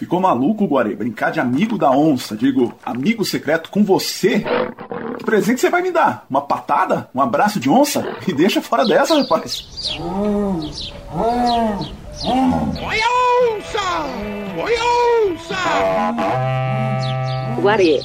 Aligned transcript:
Ficou 0.00 0.18
maluco, 0.18 0.66
Guarê? 0.66 0.96
Brincar 0.96 1.30
de 1.30 1.40
amigo 1.40 1.76
da 1.76 1.90
onça, 1.90 2.34
digo, 2.34 2.72
amigo 2.82 3.22
secreto 3.22 3.68
com 3.68 3.84
você? 3.84 4.42
Que 5.18 5.24
presente 5.26 5.60
você 5.60 5.68
vai 5.68 5.82
me 5.82 5.90
dar? 5.92 6.24
Uma 6.30 6.40
patada? 6.40 7.10
Um 7.14 7.20
abraço 7.20 7.60
de 7.60 7.68
onça? 7.68 8.16
E 8.26 8.32
deixa 8.32 8.62
fora 8.62 8.86
dessa, 8.86 9.20
rapaz. 9.20 9.92
Oi, 10.00 10.70
onça! 13.52 13.82
Oi, 14.56 14.74
onça! 15.34 15.52
Guarê. 17.60 18.00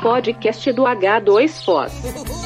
Podcast 0.00 0.72
do 0.72 0.84
H2Foz. 0.84 2.37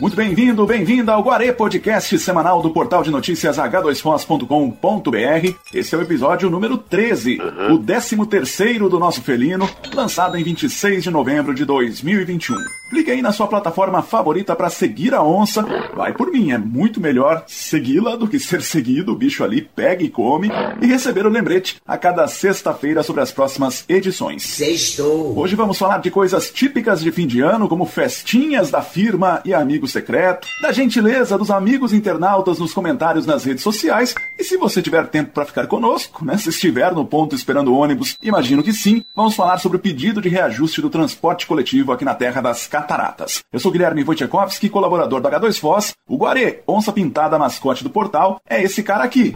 Muito 0.00 0.16
bem-vindo, 0.16 0.66
bem-vinda 0.66 1.12
ao 1.12 1.22
Guarê 1.22 1.52
Podcast 1.52 2.18
semanal 2.18 2.60
do 2.60 2.70
portal 2.70 3.02
de 3.02 3.10
notícias 3.10 3.56
h2fons.com.br. 3.56 5.54
Esse 5.72 5.94
é 5.94 5.98
o 5.98 6.02
episódio 6.02 6.50
número 6.50 6.76
13, 6.76 7.38
o 7.70 7.78
13 7.78 8.26
terceiro 8.26 8.88
do 8.88 8.98
nosso 8.98 9.22
felino, 9.22 9.68
lançado 9.94 10.36
em 10.36 10.42
26 10.42 11.04
de 11.04 11.10
novembro 11.10 11.54
de 11.54 11.64
2021. 11.64 12.56
Clique 12.94 13.10
aí 13.10 13.20
na 13.20 13.32
sua 13.32 13.48
plataforma 13.48 14.02
favorita 14.02 14.54
para 14.54 14.70
seguir 14.70 15.14
a 15.14 15.20
onça. 15.20 15.66
Vai 15.96 16.12
por 16.12 16.30
mim, 16.30 16.52
é 16.52 16.58
muito 16.58 17.00
melhor 17.00 17.42
segui-la 17.48 18.14
do 18.14 18.28
que 18.28 18.38
ser 18.38 18.62
seguido. 18.62 19.10
O 19.10 19.16
bicho 19.16 19.42
ali 19.42 19.62
pega 19.62 20.04
e 20.04 20.08
come 20.08 20.48
e 20.80 20.86
receber 20.86 21.26
o 21.26 21.28
lembrete 21.28 21.82
a 21.84 21.98
cada 21.98 22.28
sexta-feira 22.28 23.02
sobre 23.02 23.20
as 23.20 23.32
próximas 23.32 23.84
edições. 23.88 24.44
Sextou. 24.44 25.36
Hoje 25.36 25.56
vamos 25.56 25.76
falar 25.76 25.98
de 25.98 26.08
coisas 26.08 26.48
típicas 26.50 27.00
de 27.00 27.10
fim 27.10 27.26
de 27.26 27.40
ano, 27.40 27.68
como 27.68 27.84
festinhas 27.84 28.70
da 28.70 28.80
firma 28.80 29.42
e 29.44 29.52
amigo 29.52 29.88
secreto, 29.88 30.46
da 30.62 30.70
gentileza 30.70 31.36
dos 31.36 31.50
amigos 31.50 31.92
internautas 31.92 32.60
nos 32.60 32.72
comentários 32.72 33.26
nas 33.26 33.42
redes 33.42 33.64
sociais. 33.64 34.14
E 34.38 34.44
se 34.44 34.56
você 34.56 34.80
tiver 34.80 35.08
tempo 35.08 35.32
para 35.32 35.44
ficar 35.44 35.66
conosco, 35.66 36.24
né? 36.24 36.38
Se 36.38 36.50
estiver 36.50 36.92
no 36.92 37.04
ponto 37.04 37.34
esperando 37.34 37.72
o 37.72 37.76
ônibus, 37.76 38.16
imagino 38.22 38.62
que 38.62 38.72
sim, 38.72 39.04
vamos 39.16 39.34
falar 39.34 39.58
sobre 39.58 39.78
o 39.78 39.80
pedido 39.80 40.22
de 40.22 40.28
reajuste 40.28 40.80
do 40.80 40.88
transporte 40.88 41.44
coletivo 41.44 41.90
aqui 41.90 42.04
na 42.04 42.14
terra 42.14 42.40
das 42.40 42.68
cataratas. 42.84 43.42
Eu 43.50 43.58
sou 43.58 43.72
Guilherme 43.72 44.04
Wojciechowski, 44.04 44.68
colaborador 44.68 45.20
da 45.20 45.30
H2Foz. 45.30 45.94
O 46.06 46.18
Guarê, 46.18 46.60
onça 46.68 46.92
pintada 46.92 47.38
mascote 47.38 47.82
do 47.82 47.88
portal, 47.88 48.38
é 48.48 48.62
esse 48.62 48.82
cara 48.82 49.02
aqui. 49.02 49.32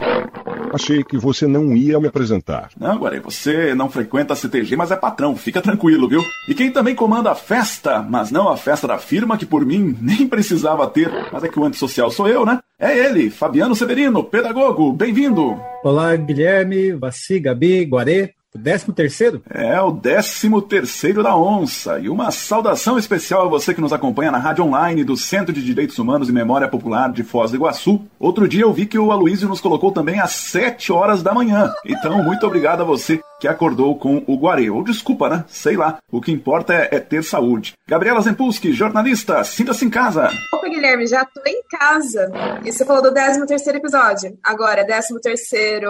Achei 0.71 1.03
que 1.03 1.17
você 1.17 1.47
não 1.47 1.75
ia 1.75 1.99
me 1.99 2.07
apresentar. 2.07 2.69
Não, 2.79 2.97
Guarê, 2.97 3.19
você 3.19 3.73
não 3.73 3.89
frequenta 3.89 4.33
a 4.33 4.35
CTG, 4.35 4.75
mas 4.75 4.91
é 4.91 4.95
patrão, 4.95 5.35
fica 5.35 5.61
tranquilo, 5.61 6.07
viu? 6.07 6.23
E 6.47 6.53
quem 6.53 6.71
também 6.71 6.93
comanda 6.93 7.31
a 7.31 7.35
festa, 7.35 8.05
mas 8.07 8.29
não 8.29 8.47
a 8.47 8.55
festa 8.55 8.87
da 8.87 8.99
firma, 8.99 9.37
que 9.37 9.47
por 9.47 9.65
mim 9.65 9.97
nem 9.99 10.27
precisava 10.27 10.87
ter, 10.87 11.11
mas 11.33 11.43
é 11.43 11.47
que 11.47 11.59
o 11.59 11.65
antissocial 11.65 12.11
sou 12.11 12.27
eu, 12.27 12.45
né? 12.45 12.59
É 12.77 12.95
ele, 12.97 13.31
Fabiano 13.31 13.75
Severino, 13.75 14.23
pedagogo, 14.23 14.93
bem-vindo! 14.93 15.59
Olá, 15.83 16.15
Guilherme, 16.15 16.91
Vaci, 16.91 17.39
Gabi, 17.39 17.85
Guarê. 17.85 18.33
O 18.55 18.57
décimo 18.57 18.95
terceiro? 18.95 19.43
É, 19.47 19.79
o 19.79 19.91
décimo 19.91 20.59
terceiro 20.59 21.21
da 21.21 21.37
onça. 21.37 21.99
E 21.99 22.09
uma 22.09 22.31
saudação 22.31 22.97
especial 22.97 23.45
a 23.45 23.47
você 23.47 23.75
que 23.75 23.81
nos 23.81 23.93
acompanha 23.93 24.31
na 24.31 24.39
rádio 24.39 24.63
online 24.63 25.03
do 25.03 25.15
Centro 25.15 25.53
de 25.53 25.63
Direitos 25.63 25.99
Humanos 25.99 26.29
e 26.29 26.33
Memória 26.33 26.67
Popular 26.67 27.11
de 27.11 27.21
Foz 27.21 27.51
do 27.51 27.57
Iguaçu. 27.57 28.01
Outro 28.19 28.47
dia 28.47 28.63
eu 28.63 28.73
vi 28.73 28.87
que 28.87 28.97
o 28.97 29.11
Aloysio 29.11 29.47
nos 29.47 29.61
colocou 29.61 29.91
também 29.91 30.19
às 30.19 30.31
sete 30.31 30.91
horas 30.91 31.21
da 31.21 31.31
manhã. 31.31 31.71
Então, 31.85 32.23
muito 32.23 32.47
obrigado 32.47 32.81
a 32.81 32.85
você 32.85 33.21
que 33.39 33.47
acordou 33.47 33.95
com 33.95 34.23
o 34.25 34.35
Guarê. 34.35 34.67
Ou 34.71 34.83
desculpa, 34.83 35.29
né? 35.29 35.45
Sei 35.47 35.77
lá. 35.77 35.99
O 36.11 36.19
que 36.19 36.31
importa 36.31 36.73
é, 36.73 36.89
é 36.93 36.99
ter 36.99 37.23
saúde. 37.23 37.73
Gabriela 37.87 38.19
Zempulski, 38.19 38.73
jornalista, 38.73 39.43
sinta-se 39.43 39.85
em 39.85 39.91
casa. 39.91 40.27
Guilherme, 40.79 41.07
já 41.07 41.25
tô 41.25 41.41
em 41.45 41.61
casa. 41.69 42.31
E 42.63 42.71
você 42.71 42.85
falou 42.85 43.03
do 43.03 43.13
13 43.13 43.45
terceiro 43.45 43.79
episódio. 43.79 44.37
Agora, 44.41 44.85
13 44.85 45.19
terceiro 45.21 45.89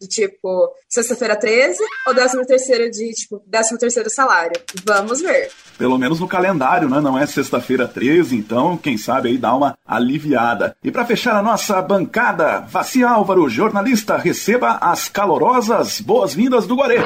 de 0.00 0.08
tipo 0.08 0.72
sexta-feira 0.88 1.36
13 1.36 1.78
ou 2.08 2.14
13 2.14 2.44
terceiro 2.44 2.90
de 2.90 3.12
tipo 3.12 3.40
13 3.48 3.78
terceiro 3.78 4.10
salário? 4.10 4.60
Vamos 4.84 5.20
ver. 5.20 5.50
Pelo 5.78 5.96
menos 5.96 6.18
no 6.18 6.26
calendário, 6.26 6.88
né? 6.88 7.00
Não 7.00 7.16
é 7.16 7.26
sexta-feira 7.26 7.86
13, 7.86 8.36
então 8.36 8.76
quem 8.76 8.96
sabe 8.96 9.28
aí 9.28 9.38
dá 9.38 9.54
uma 9.54 9.78
aliviada. 9.86 10.76
E 10.82 10.90
para 10.90 11.06
fechar 11.06 11.36
a 11.36 11.42
nossa 11.42 11.80
bancada, 11.80 12.60
Vaci 12.68 13.04
Álvaro, 13.04 13.48
jornalista, 13.48 14.16
receba 14.16 14.78
as 14.80 15.08
calorosas 15.08 16.00
boas-vindas 16.00 16.66
do 16.66 16.74
Guarê. 16.74 16.98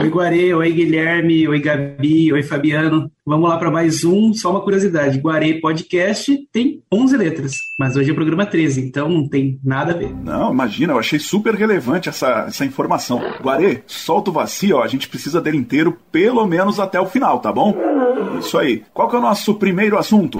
Oi, 0.00 0.08
Guarê, 0.08 0.52
oi, 0.52 0.72
Guilherme, 0.72 1.46
oi, 1.46 1.60
Gabi, 1.60 2.32
oi, 2.32 2.42
Fabiano. 2.42 3.10
Vamos 3.24 3.48
lá 3.48 3.56
para 3.56 3.70
mais 3.70 4.04
um, 4.04 4.34
só 4.34 4.50
uma 4.50 4.62
curiosidade. 4.62 5.20
Guarê 5.20 5.60
Podcast 5.60 6.36
tem 6.52 6.82
11 6.92 7.16
letras, 7.16 7.54
mas 7.78 7.94
hoje 7.94 8.10
é 8.10 8.12
o 8.12 8.16
programa 8.16 8.44
13, 8.44 8.80
então 8.80 9.08
não 9.08 9.28
tem 9.28 9.60
nada 9.62 9.92
a 9.92 9.96
ver. 9.96 10.12
Não, 10.12 10.52
imagina, 10.52 10.92
eu 10.92 10.98
achei 10.98 11.20
super 11.20 11.54
relevante 11.54 12.08
essa, 12.08 12.46
essa 12.48 12.64
informação. 12.64 13.22
Guarê, 13.40 13.84
solta 13.86 14.30
o 14.30 14.32
Vaci, 14.32 14.72
ó, 14.72 14.82
a 14.82 14.88
gente 14.88 15.08
precisa 15.08 15.40
dele 15.40 15.56
inteiro 15.56 15.96
pelo 16.10 16.44
menos 16.48 16.80
até 16.80 17.00
o 17.00 17.06
final, 17.06 17.38
tá 17.38 17.52
bom? 17.52 17.76
Isso 18.40 18.58
aí. 18.58 18.82
Qual 18.92 19.08
que 19.08 19.14
é 19.14 19.18
o 19.20 19.22
nosso 19.22 19.54
primeiro 19.54 19.96
assunto? 19.96 20.38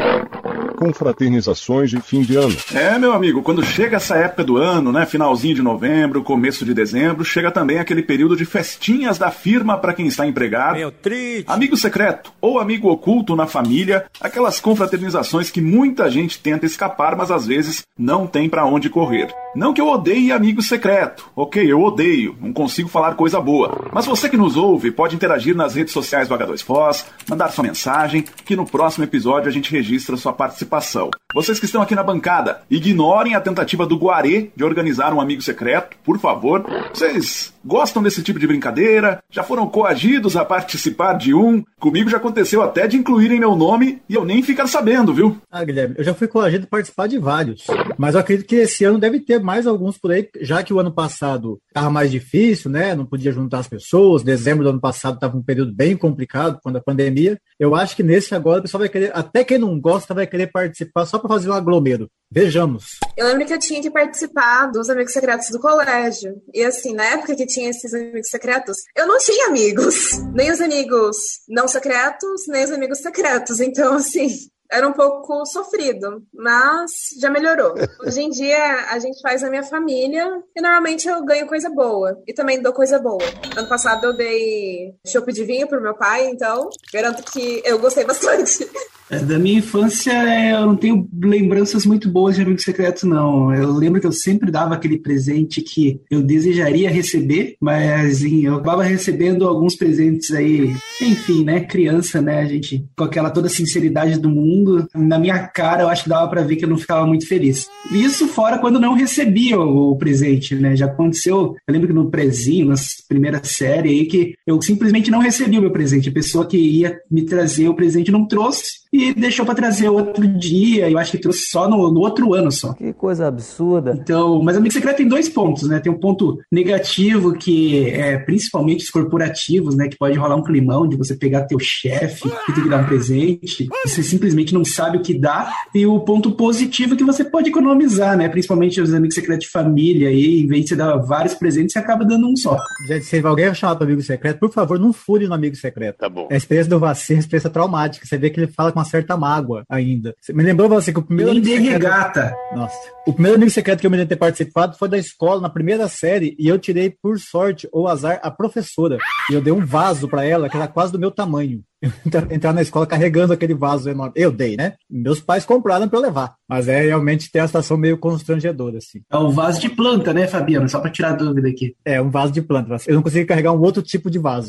Confraternizações 0.76 1.90
de 1.90 2.00
fim 2.00 2.22
de 2.22 2.36
ano. 2.36 2.56
É, 2.74 2.98
meu 2.98 3.12
amigo, 3.12 3.42
quando 3.42 3.64
chega 3.64 3.98
essa 3.98 4.16
época 4.16 4.42
do 4.42 4.56
ano, 4.56 4.90
né, 4.90 5.06
finalzinho 5.06 5.54
de 5.54 5.62
novembro, 5.62 6.22
começo 6.24 6.64
de 6.64 6.74
dezembro, 6.74 7.24
chega 7.24 7.52
também 7.52 7.78
aquele 7.78 8.02
período 8.02 8.36
de 8.36 8.44
festinhas 8.44 9.18
da 9.18 9.30
firma 9.30 9.78
para 9.78 9.94
quem 9.94 10.08
está 10.08 10.26
empregado. 10.26 10.76
Meu 10.76 10.90
triste. 10.90 11.44
Amigo 11.46 11.76
secreto 11.76 12.32
ou 12.40 12.58
amigo 12.58 12.71
oculto 12.80 13.36
na 13.36 13.46
família, 13.46 14.06
aquelas 14.20 14.60
confraternizações 14.60 15.50
que 15.50 15.60
muita 15.60 16.10
gente 16.10 16.38
tenta 16.38 16.66
escapar, 16.66 17.16
mas 17.16 17.30
às 17.30 17.46
vezes 17.46 17.82
não 17.98 18.26
tem 18.26 18.48
para 18.48 18.64
onde 18.64 18.90
correr. 18.90 19.34
Não 19.54 19.74
que 19.74 19.80
eu 19.80 19.88
odeie 19.88 20.32
amigo 20.32 20.62
secreto, 20.62 21.30
ok, 21.36 21.70
eu 21.70 21.82
odeio, 21.82 22.34
não 22.40 22.54
consigo 22.54 22.88
falar 22.88 23.14
coisa 23.16 23.38
boa. 23.38 23.90
Mas 23.92 24.06
você 24.06 24.26
que 24.26 24.36
nos 24.36 24.56
ouve 24.56 24.90
pode 24.90 25.14
interagir 25.14 25.54
nas 25.54 25.74
redes 25.74 25.92
sociais 25.92 26.26
do 26.26 26.34
H2Foz, 26.34 27.04
mandar 27.28 27.50
sua 27.50 27.64
mensagem, 27.64 28.24
que 28.46 28.56
no 28.56 28.64
próximo 28.64 29.04
episódio 29.04 29.50
a 29.50 29.52
gente 29.52 29.70
registra 29.70 30.16
sua 30.16 30.32
participação. 30.32 31.10
Vocês 31.34 31.58
que 31.58 31.66
estão 31.66 31.82
aqui 31.82 31.94
na 31.94 32.02
bancada, 32.02 32.62
ignorem 32.70 33.34
a 33.34 33.40
tentativa 33.40 33.86
do 33.86 33.96
Guarê 33.96 34.50
de 34.56 34.64
organizar 34.64 35.12
um 35.12 35.20
amigo 35.20 35.42
secreto, 35.42 35.96
por 36.02 36.18
favor. 36.18 36.64
Vocês 36.92 37.52
gostam 37.64 38.02
desse 38.02 38.22
tipo 38.22 38.38
de 38.38 38.46
brincadeira? 38.46 39.22
Já 39.30 39.42
foram 39.42 39.66
coagidos 39.66 40.36
a 40.36 40.44
participar 40.44 41.14
de 41.14 41.34
um? 41.34 41.62
Comigo 41.78 42.10
já 42.10 42.16
aconteceu 42.16 42.62
até 42.62 42.86
de 42.86 42.96
incluírem 42.96 43.40
meu 43.40 43.54
nome 43.54 44.02
e 44.08 44.14
eu 44.14 44.24
nem 44.24 44.42
ficar 44.42 44.66
sabendo, 44.66 45.14
viu? 45.14 45.38
Ah, 45.50 45.64
Guilherme, 45.64 45.94
eu 45.98 46.04
já 46.04 46.14
fui 46.14 46.28
coagido 46.28 46.64
a 46.64 46.70
participar 46.70 47.06
de 47.06 47.18
vários. 47.18 47.66
Mas 47.96 48.14
eu 48.14 48.20
acredito 48.20 48.46
que 48.46 48.56
esse 48.56 48.84
ano 48.84 48.98
deve 48.98 49.20
ter 49.20 49.41
mais 49.42 49.66
alguns 49.66 49.98
por 49.98 50.12
aí, 50.12 50.28
já 50.40 50.62
que 50.62 50.72
o 50.72 50.78
ano 50.78 50.92
passado 50.92 51.60
estava 51.68 51.90
mais 51.90 52.10
difícil, 52.10 52.70
né? 52.70 52.94
Não 52.94 53.06
podia 53.06 53.32
juntar 53.32 53.58
as 53.58 53.68
pessoas. 53.68 54.22
Dezembro 54.22 54.64
do 54.64 54.70
ano 54.70 54.80
passado 54.80 55.14
estava 55.14 55.36
um 55.36 55.42
período 55.42 55.74
bem 55.74 55.96
complicado, 55.96 56.58
quando 56.62 56.76
a 56.76 56.82
pandemia. 56.82 57.38
Eu 57.58 57.74
acho 57.74 57.96
que 57.96 58.02
nesse 58.02 58.34
agora 58.34 58.60
o 58.60 58.62
pessoal 58.62 58.80
vai 58.80 58.88
querer, 58.88 59.10
até 59.14 59.44
quem 59.44 59.58
não 59.58 59.78
gosta, 59.80 60.14
vai 60.14 60.26
querer 60.26 60.48
participar 60.48 61.06
só 61.06 61.18
para 61.18 61.28
fazer 61.28 61.50
um 61.50 61.54
aglomero. 61.54 62.08
Vejamos. 62.30 62.98
Eu 63.16 63.26
lembro 63.26 63.44
que 63.44 63.52
eu 63.52 63.58
tinha 63.58 63.82
que 63.82 63.90
participar 63.90 64.66
dos 64.72 64.88
amigos 64.88 65.12
secretos 65.12 65.50
do 65.50 65.60
colégio. 65.60 66.34
E 66.54 66.64
assim, 66.64 66.94
na 66.94 67.04
época 67.04 67.36
que 67.36 67.46
tinha 67.46 67.68
esses 67.68 67.92
amigos 67.92 68.28
secretos, 68.28 68.76
eu 68.96 69.06
não 69.06 69.18
tinha 69.18 69.48
amigos. 69.48 70.12
Nem 70.32 70.50
os 70.50 70.60
amigos 70.60 71.16
não 71.48 71.68
secretos, 71.68 72.46
nem 72.48 72.64
os 72.64 72.70
amigos 72.70 72.98
secretos. 72.98 73.60
Então, 73.60 73.94
assim, 73.96 74.28
era 74.72 74.88
um 74.88 74.92
pouco 74.92 75.44
sofrido, 75.44 76.22
mas 76.34 76.90
já 77.20 77.28
melhorou. 77.28 77.74
Hoje 78.04 78.22
em 78.22 78.30
dia 78.30 78.86
a 78.90 78.98
gente 78.98 79.20
faz 79.20 79.42
na 79.42 79.50
minha 79.50 79.62
família 79.62 80.26
e 80.56 80.62
normalmente 80.62 81.06
eu 81.06 81.22
ganho 81.24 81.46
coisa 81.46 81.68
boa 81.68 82.18
e 82.26 82.32
também 82.32 82.62
dou 82.62 82.72
coisa 82.72 82.98
boa. 82.98 83.22
Ano 83.54 83.68
passado 83.68 84.06
eu 84.06 84.16
dei 84.16 84.94
chopp 85.06 85.30
de 85.30 85.44
vinho 85.44 85.68
pro 85.68 85.82
meu 85.82 85.94
pai, 85.94 86.26
então 86.28 86.70
garanto 86.92 87.22
que 87.30 87.62
eu 87.64 87.78
gostei 87.78 88.04
bastante. 88.04 88.66
É, 89.12 89.18
Da 89.18 89.38
minha 89.38 89.58
infância, 89.58 90.10
é, 90.10 90.54
eu 90.54 90.66
não 90.66 90.76
tenho 90.76 91.06
lembranças 91.22 91.84
muito 91.84 92.08
boas 92.08 92.34
de 92.34 92.40
amigo 92.40 92.58
secreto, 92.58 93.06
não. 93.06 93.54
Eu 93.54 93.70
lembro 93.70 94.00
que 94.00 94.06
eu 94.06 94.12
sempre 94.12 94.50
dava 94.50 94.74
aquele 94.74 94.98
presente 94.98 95.60
que 95.60 96.00
eu 96.10 96.22
desejaria 96.22 96.88
receber, 96.88 97.56
mas 97.60 98.16
assim, 98.16 98.46
eu 98.46 98.54
acabava 98.54 98.82
recebendo 98.82 99.46
alguns 99.46 99.76
presentes 99.76 100.30
aí, 100.32 100.74
enfim, 101.02 101.44
né? 101.44 101.60
Criança, 101.60 102.22
né? 102.22 102.40
A 102.40 102.46
gente, 102.46 102.86
com 102.96 103.04
aquela 103.04 103.28
toda 103.28 103.50
sinceridade 103.50 104.18
do 104.18 104.30
mundo, 104.30 104.61
na 104.94 105.18
minha 105.18 105.46
cara, 105.46 105.82
eu 105.82 105.88
acho 105.88 106.04
que 106.04 106.08
dava 106.08 106.28
pra 106.28 106.42
ver 106.42 106.56
que 106.56 106.64
eu 106.64 106.68
não 106.68 106.78
ficava 106.78 107.06
muito 107.06 107.26
feliz. 107.26 107.68
Isso 107.90 108.28
fora 108.28 108.58
quando 108.58 108.80
não 108.80 108.94
recebia 108.94 109.58
o, 109.58 109.92
o 109.92 109.96
presente, 109.96 110.54
né? 110.54 110.76
Já 110.76 110.86
aconteceu, 110.86 111.56
eu 111.66 111.72
lembro 111.72 111.88
que 111.88 111.94
no 111.94 112.10
prezinho, 112.10 112.68
na 112.68 112.74
primeira 113.08 113.42
série 113.44 113.88
aí, 113.88 114.06
que 114.06 114.34
eu 114.46 114.60
simplesmente 114.60 115.10
não 115.10 115.18
recebi 115.18 115.58
o 115.58 115.62
meu 115.62 115.70
presente. 115.70 116.08
A 116.08 116.12
pessoa 116.12 116.46
que 116.46 116.56
ia 116.56 117.00
me 117.10 117.22
trazer 117.22 117.68
o 117.68 117.74
presente 117.74 118.10
não 118.10 118.26
trouxe 118.26 118.82
e 118.92 119.14
deixou 119.14 119.46
para 119.46 119.54
trazer 119.54 119.88
outro 119.88 120.26
dia. 120.26 120.90
Eu 120.90 120.98
acho 120.98 121.12
que 121.12 121.18
trouxe 121.18 121.46
só 121.46 121.68
no, 121.68 121.90
no, 121.90 122.00
outro 122.00 122.34
ano 122.34 122.52
só. 122.52 122.74
Que 122.74 122.92
coisa 122.92 123.26
absurda. 123.26 123.98
Então, 123.98 124.42
mas 124.42 124.56
amigo 124.56 124.72
secreto 124.72 124.98
tem 124.98 125.08
dois 125.08 125.28
pontos, 125.28 125.68
né? 125.68 125.80
Tem 125.80 125.90
um 125.90 125.98
ponto 125.98 126.38
negativo 126.50 127.32
que 127.32 127.88
é 127.90 128.18
principalmente 128.18 128.84
os 128.84 128.90
corporativos, 128.90 129.74
né? 129.74 129.88
Que 129.88 129.96
pode 129.96 130.18
rolar 130.18 130.36
um 130.36 130.42
climão 130.42 130.86
de 130.86 130.96
você 130.96 131.14
pegar 131.14 131.44
teu 131.44 131.58
chefe 131.58 132.28
que 132.46 132.52
tem 132.52 132.64
que 132.64 132.68
dar 132.68 132.82
um 132.82 132.86
presente 132.86 133.64
e 133.64 133.88
você 133.88 134.02
simplesmente 134.02 134.41
que 134.44 134.54
não 134.54 134.64
sabe 134.64 134.98
o 134.98 135.02
que 135.02 135.14
dá, 135.14 135.52
e 135.74 135.86
o 135.86 136.00
ponto 136.00 136.32
positivo 136.32 136.94
é 136.94 136.96
que 136.96 137.04
você 137.04 137.24
pode 137.24 137.48
economizar, 137.50 138.16
né? 138.16 138.28
Principalmente 138.28 138.80
os 138.80 138.92
amigos 138.94 139.14
secretos 139.14 139.46
de 139.46 139.52
família, 139.52 140.08
aí, 140.08 140.40
em 140.40 140.46
vez 140.46 140.62
de 140.62 140.68
você 140.70 140.76
dar 140.76 140.96
vários 140.98 141.34
presentes, 141.34 141.72
você 141.72 141.78
acaba 141.78 142.04
dando 142.04 142.28
um 142.28 142.36
só. 142.36 142.56
Gente, 142.86 143.04
se 143.04 143.24
alguém 143.24 143.52
chamar 143.54 143.76
para 143.76 143.86
amigo 143.86 144.02
secreto, 144.02 144.38
por 144.38 144.50
favor, 144.52 144.78
não 144.78 144.92
fure 144.92 145.26
no 145.26 145.34
amigo 145.34 145.56
secreto. 145.56 145.98
Tá 145.98 146.08
bom. 146.08 146.28
A 146.30 146.36
experiência 146.36 146.70
do 146.70 146.78
Vacir 146.78 147.14
é 147.14 147.16
uma 147.16 147.20
experiência 147.20 147.50
traumática. 147.50 148.06
Você 148.06 148.18
vê 148.18 148.30
que 148.30 148.40
ele 148.40 148.46
fala 148.50 148.72
com 148.72 148.78
uma 148.78 148.84
certa 148.84 149.16
mágoa 149.16 149.64
ainda. 149.68 150.14
Me 150.30 150.42
lembrou 150.42 150.68
você 150.68 150.92
que 150.92 150.98
o 150.98 151.02
primeiro. 151.02 151.32
Nem 151.32 151.40
amigo 151.40 151.56
de 151.56 151.62
secreto- 151.62 151.82
regata. 151.84 152.34
Nossa. 152.54 152.76
O 153.06 153.12
primeiro 153.12 153.36
amigo 153.36 153.50
secreto 153.50 153.80
que 153.80 153.86
eu 153.86 153.90
me 153.90 153.96
lembro 153.96 154.08
de 154.08 154.14
ter 154.14 154.18
participado 154.20 154.76
foi 154.78 154.88
da 154.88 154.98
escola, 154.98 155.40
na 155.40 155.48
primeira 155.50 155.88
série, 155.88 156.36
e 156.38 156.48
eu 156.48 156.58
tirei, 156.58 156.90
por 156.90 157.18
sorte 157.18 157.68
ou 157.72 157.88
azar, 157.88 158.20
a 158.22 158.30
professora. 158.30 158.98
E 159.30 159.34
eu 159.34 159.40
dei 159.40 159.52
um 159.52 159.64
vaso 159.64 160.08
para 160.08 160.24
ela, 160.24 160.48
que 160.48 160.56
era 160.56 160.68
quase 160.68 160.92
do 160.92 160.98
meu 160.98 161.10
tamanho. 161.10 161.62
Entrar 162.30 162.52
na 162.52 162.62
escola 162.62 162.86
carregando 162.86 163.32
aquele 163.32 163.54
vaso 163.54 163.90
enorme. 163.90 164.12
Eu 164.16 164.30
dei, 164.30 164.56
né? 164.56 164.74
Meus 164.88 165.20
pais 165.20 165.44
compraram 165.44 165.88
para 165.88 165.98
eu 165.98 166.02
levar. 166.02 166.36
Mas 166.52 166.68
é 166.68 166.82
realmente 166.82 167.32
tem 167.32 167.40
a 167.40 167.46
situação 167.46 167.78
meio 167.78 167.96
constrangedora, 167.96 168.76
assim. 168.76 169.00
É 169.10 169.16
o 169.16 169.30
vaso 169.30 169.58
de 169.58 169.70
planta, 169.70 170.12
né, 170.12 170.26
Fabiano? 170.26 170.68
Só 170.68 170.80
pra 170.80 170.90
tirar 170.90 171.12
a 171.12 171.14
dúvida 171.14 171.48
aqui. 171.48 171.74
É, 171.82 171.98
um 171.98 172.10
vaso 172.10 172.30
de 172.30 172.42
planta. 172.42 172.76
Eu 172.86 172.96
não 172.96 173.02
consegui 173.02 173.24
carregar 173.24 173.52
um 173.52 173.60
outro 173.62 173.82
tipo 173.82 174.10
de 174.10 174.18
vaso. 174.18 174.48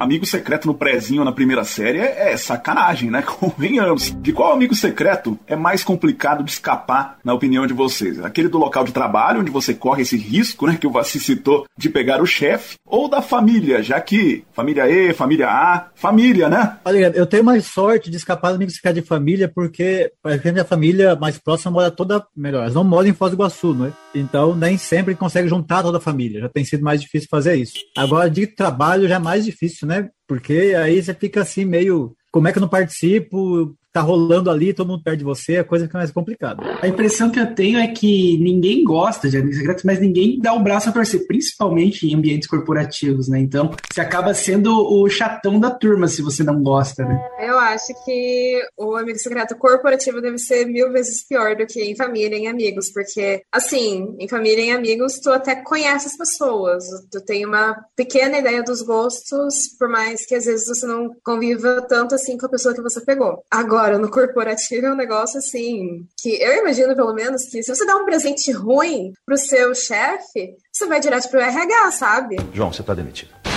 Amigo 0.00 0.26
secreto 0.26 0.66
no 0.66 0.74
prezinho 0.74 1.24
na 1.24 1.30
primeira 1.30 1.62
série 1.62 1.98
é, 1.98 2.32
é 2.32 2.36
sacanagem, 2.36 3.08
né? 3.08 3.22
Convenhamos. 3.38 4.12
De 4.20 4.32
qual 4.32 4.52
amigo 4.52 4.74
secreto 4.74 5.38
é 5.46 5.54
mais 5.54 5.84
complicado 5.84 6.42
de 6.42 6.50
escapar, 6.50 7.18
na 7.22 7.32
opinião 7.32 7.68
de 7.68 7.72
vocês? 7.72 8.18
Aquele 8.24 8.48
do 8.48 8.58
local 8.58 8.82
de 8.82 8.90
trabalho, 8.90 9.38
onde 9.38 9.52
você 9.52 9.72
corre 9.72 10.02
esse 10.02 10.16
risco, 10.16 10.66
né? 10.66 10.76
Que 10.76 10.88
o 10.88 10.90
Vassi 10.90 11.20
citou, 11.20 11.66
de 11.78 11.88
pegar 11.88 12.20
o 12.20 12.26
chefe, 12.26 12.74
ou 12.84 13.08
da 13.08 13.22
família, 13.22 13.80
já 13.80 14.00
que 14.00 14.42
família 14.52 14.90
E, 14.90 15.14
família 15.14 15.48
A, 15.48 15.86
família, 15.94 16.48
né? 16.48 16.78
Olha, 16.84 17.12
eu 17.14 17.26
tenho 17.26 17.44
mais 17.44 17.64
sorte 17.64 18.10
de 18.10 18.16
escapar 18.16 18.50
do 18.50 18.56
amigo 18.56 18.72
secreto 18.72 18.96
de 18.96 19.02
família, 19.02 19.48
porque 19.48 20.10
a 20.24 20.50
minha 20.50 20.64
família 20.64 21.14
mais 21.14 21.38
próxima 21.44 21.70
mora 21.70 21.90
toda, 21.90 22.26
melhor, 22.34 22.62
elas 22.62 22.74
não 22.74 22.82
moram 22.82 23.08
em 23.08 23.12
Foz 23.12 23.30
do 23.30 23.36
Iguaçu, 23.36 23.74
não 23.74 23.86
é? 23.86 23.92
Então, 24.14 24.54
nem 24.54 24.78
sempre 24.78 25.14
consegue 25.14 25.48
juntar 25.48 25.82
toda 25.82 25.98
a 25.98 26.00
família. 26.00 26.40
Já 26.40 26.48
tem 26.48 26.64
sido 26.64 26.82
mais 26.82 27.00
difícil 27.00 27.28
fazer 27.30 27.56
isso. 27.56 27.74
Agora, 27.96 28.30
de 28.30 28.46
trabalho 28.46 29.06
já 29.06 29.16
é 29.16 29.18
mais 29.18 29.44
difícil, 29.44 29.86
né? 29.86 30.08
Porque 30.26 30.74
aí 30.76 31.02
você 31.02 31.12
fica 31.12 31.42
assim, 31.42 31.64
meio. 31.64 32.16
Como 32.32 32.48
é 32.48 32.52
que 32.52 32.58
eu 32.58 32.62
não 32.62 32.68
participo? 32.68 33.76
Tá 33.94 34.00
rolando 34.00 34.50
ali, 34.50 34.74
todo 34.74 34.88
mundo 34.88 35.04
perde 35.04 35.22
você, 35.22 35.58
a 35.58 35.64
coisa 35.64 35.86
fica 35.86 35.98
mais 35.98 36.10
complicada. 36.10 36.64
A 36.82 36.88
impressão 36.88 37.30
que 37.30 37.38
eu 37.38 37.54
tenho 37.54 37.78
é 37.78 37.86
que 37.86 38.36
ninguém 38.38 38.82
gosta 38.82 39.30
de 39.30 39.36
amigos 39.36 39.56
secretos, 39.56 39.84
mas 39.84 40.00
ninguém 40.00 40.40
dá 40.40 40.52
o 40.52 40.58
braço 40.58 40.88
a 40.88 40.92
torcer, 40.92 41.24
principalmente 41.28 42.04
em 42.04 42.12
ambientes 42.12 42.48
corporativos, 42.48 43.28
né? 43.28 43.38
Então, 43.38 43.70
você 43.92 44.00
acaba 44.00 44.34
sendo 44.34 44.74
o 44.74 45.08
chatão 45.08 45.60
da 45.60 45.70
turma 45.70 46.08
se 46.08 46.22
você 46.22 46.42
não 46.42 46.60
gosta, 46.60 47.04
né? 47.04 47.24
Eu 47.38 47.56
acho 47.56 47.94
que 48.04 48.62
o 48.76 48.96
amigo 48.96 49.16
secreto 49.16 49.54
corporativo 49.56 50.20
deve 50.20 50.38
ser 50.38 50.66
mil 50.66 50.90
vezes 50.90 51.24
pior 51.24 51.54
do 51.54 51.64
que 51.64 51.80
em 51.80 51.94
família 51.94 52.36
e 52.36 52.40
em 52.40 52.48
amigos, 52.48 52.90
porque, 52.92 53.42
assim, 53.52 54.16
em 54.18 54.26
família 54.26 54.60
e 54.60 54.68
em 54.70 54.72
amigos, 54.72 55.20
tu 55.20 55.30
até 55.30 55.54
conhece 55.54 56.08
as 56.08 56.16
pessoas, 56.16 56.82
tu 57.12 57.24
tem 57.24 57.46
uma 57.46 57.76
pequena 57.94 58.38
ideia 58.38 58.60
dos 58.64 58.82
gostos, 58.82 59.68
por 59.78 59.88
mais 59.88 60.26
que 60.26 60.34
às 60.34 60.46
vezes 60.46 60.66
você 60.66 60.84
não 60.84 61.14
conviva 61.22 61.80
tanto 61.88 62.16
assim 62.16 62.36
com 62.36 62.46
a 62.46 62.50
pessoa 62.50 62.74
que 62.74 62.82
você 62.82 63.00
pegou. 63.00 63.40
Agora, 63.48 63.83
no 63.98 64.10
corporativo 64.10 64.86
é 64.86 64.92
um 64.92 64.96
negócio 64.96 65.38
assim, 65.38 66.06
que 66.20 66.30
eu 66.42 66.54
imagino 66.60 66.96
pelo 66.96 67.14
menos 67.14 67.44
que 67.44 67.62
se 67.62 67.74
você 67.74 67.86
dá 67.86 67.96
um 67.96 68.04
presente 68.04 68.50
ruim 68.52 69.12
pro 69.24 69.36
seu 69.36 69.74
chefe, 69.74 70.56
você 70.72 70.86
vai 70.86 71.00
direto 71.00 71.28
pro 71.30 71.40
RH, 71.40 71.90
sabe? 71.92 72.36
João, 72.52 72.72
você 72.72 72.82
tá 72.82 72.94
demitido. 72.94 73.53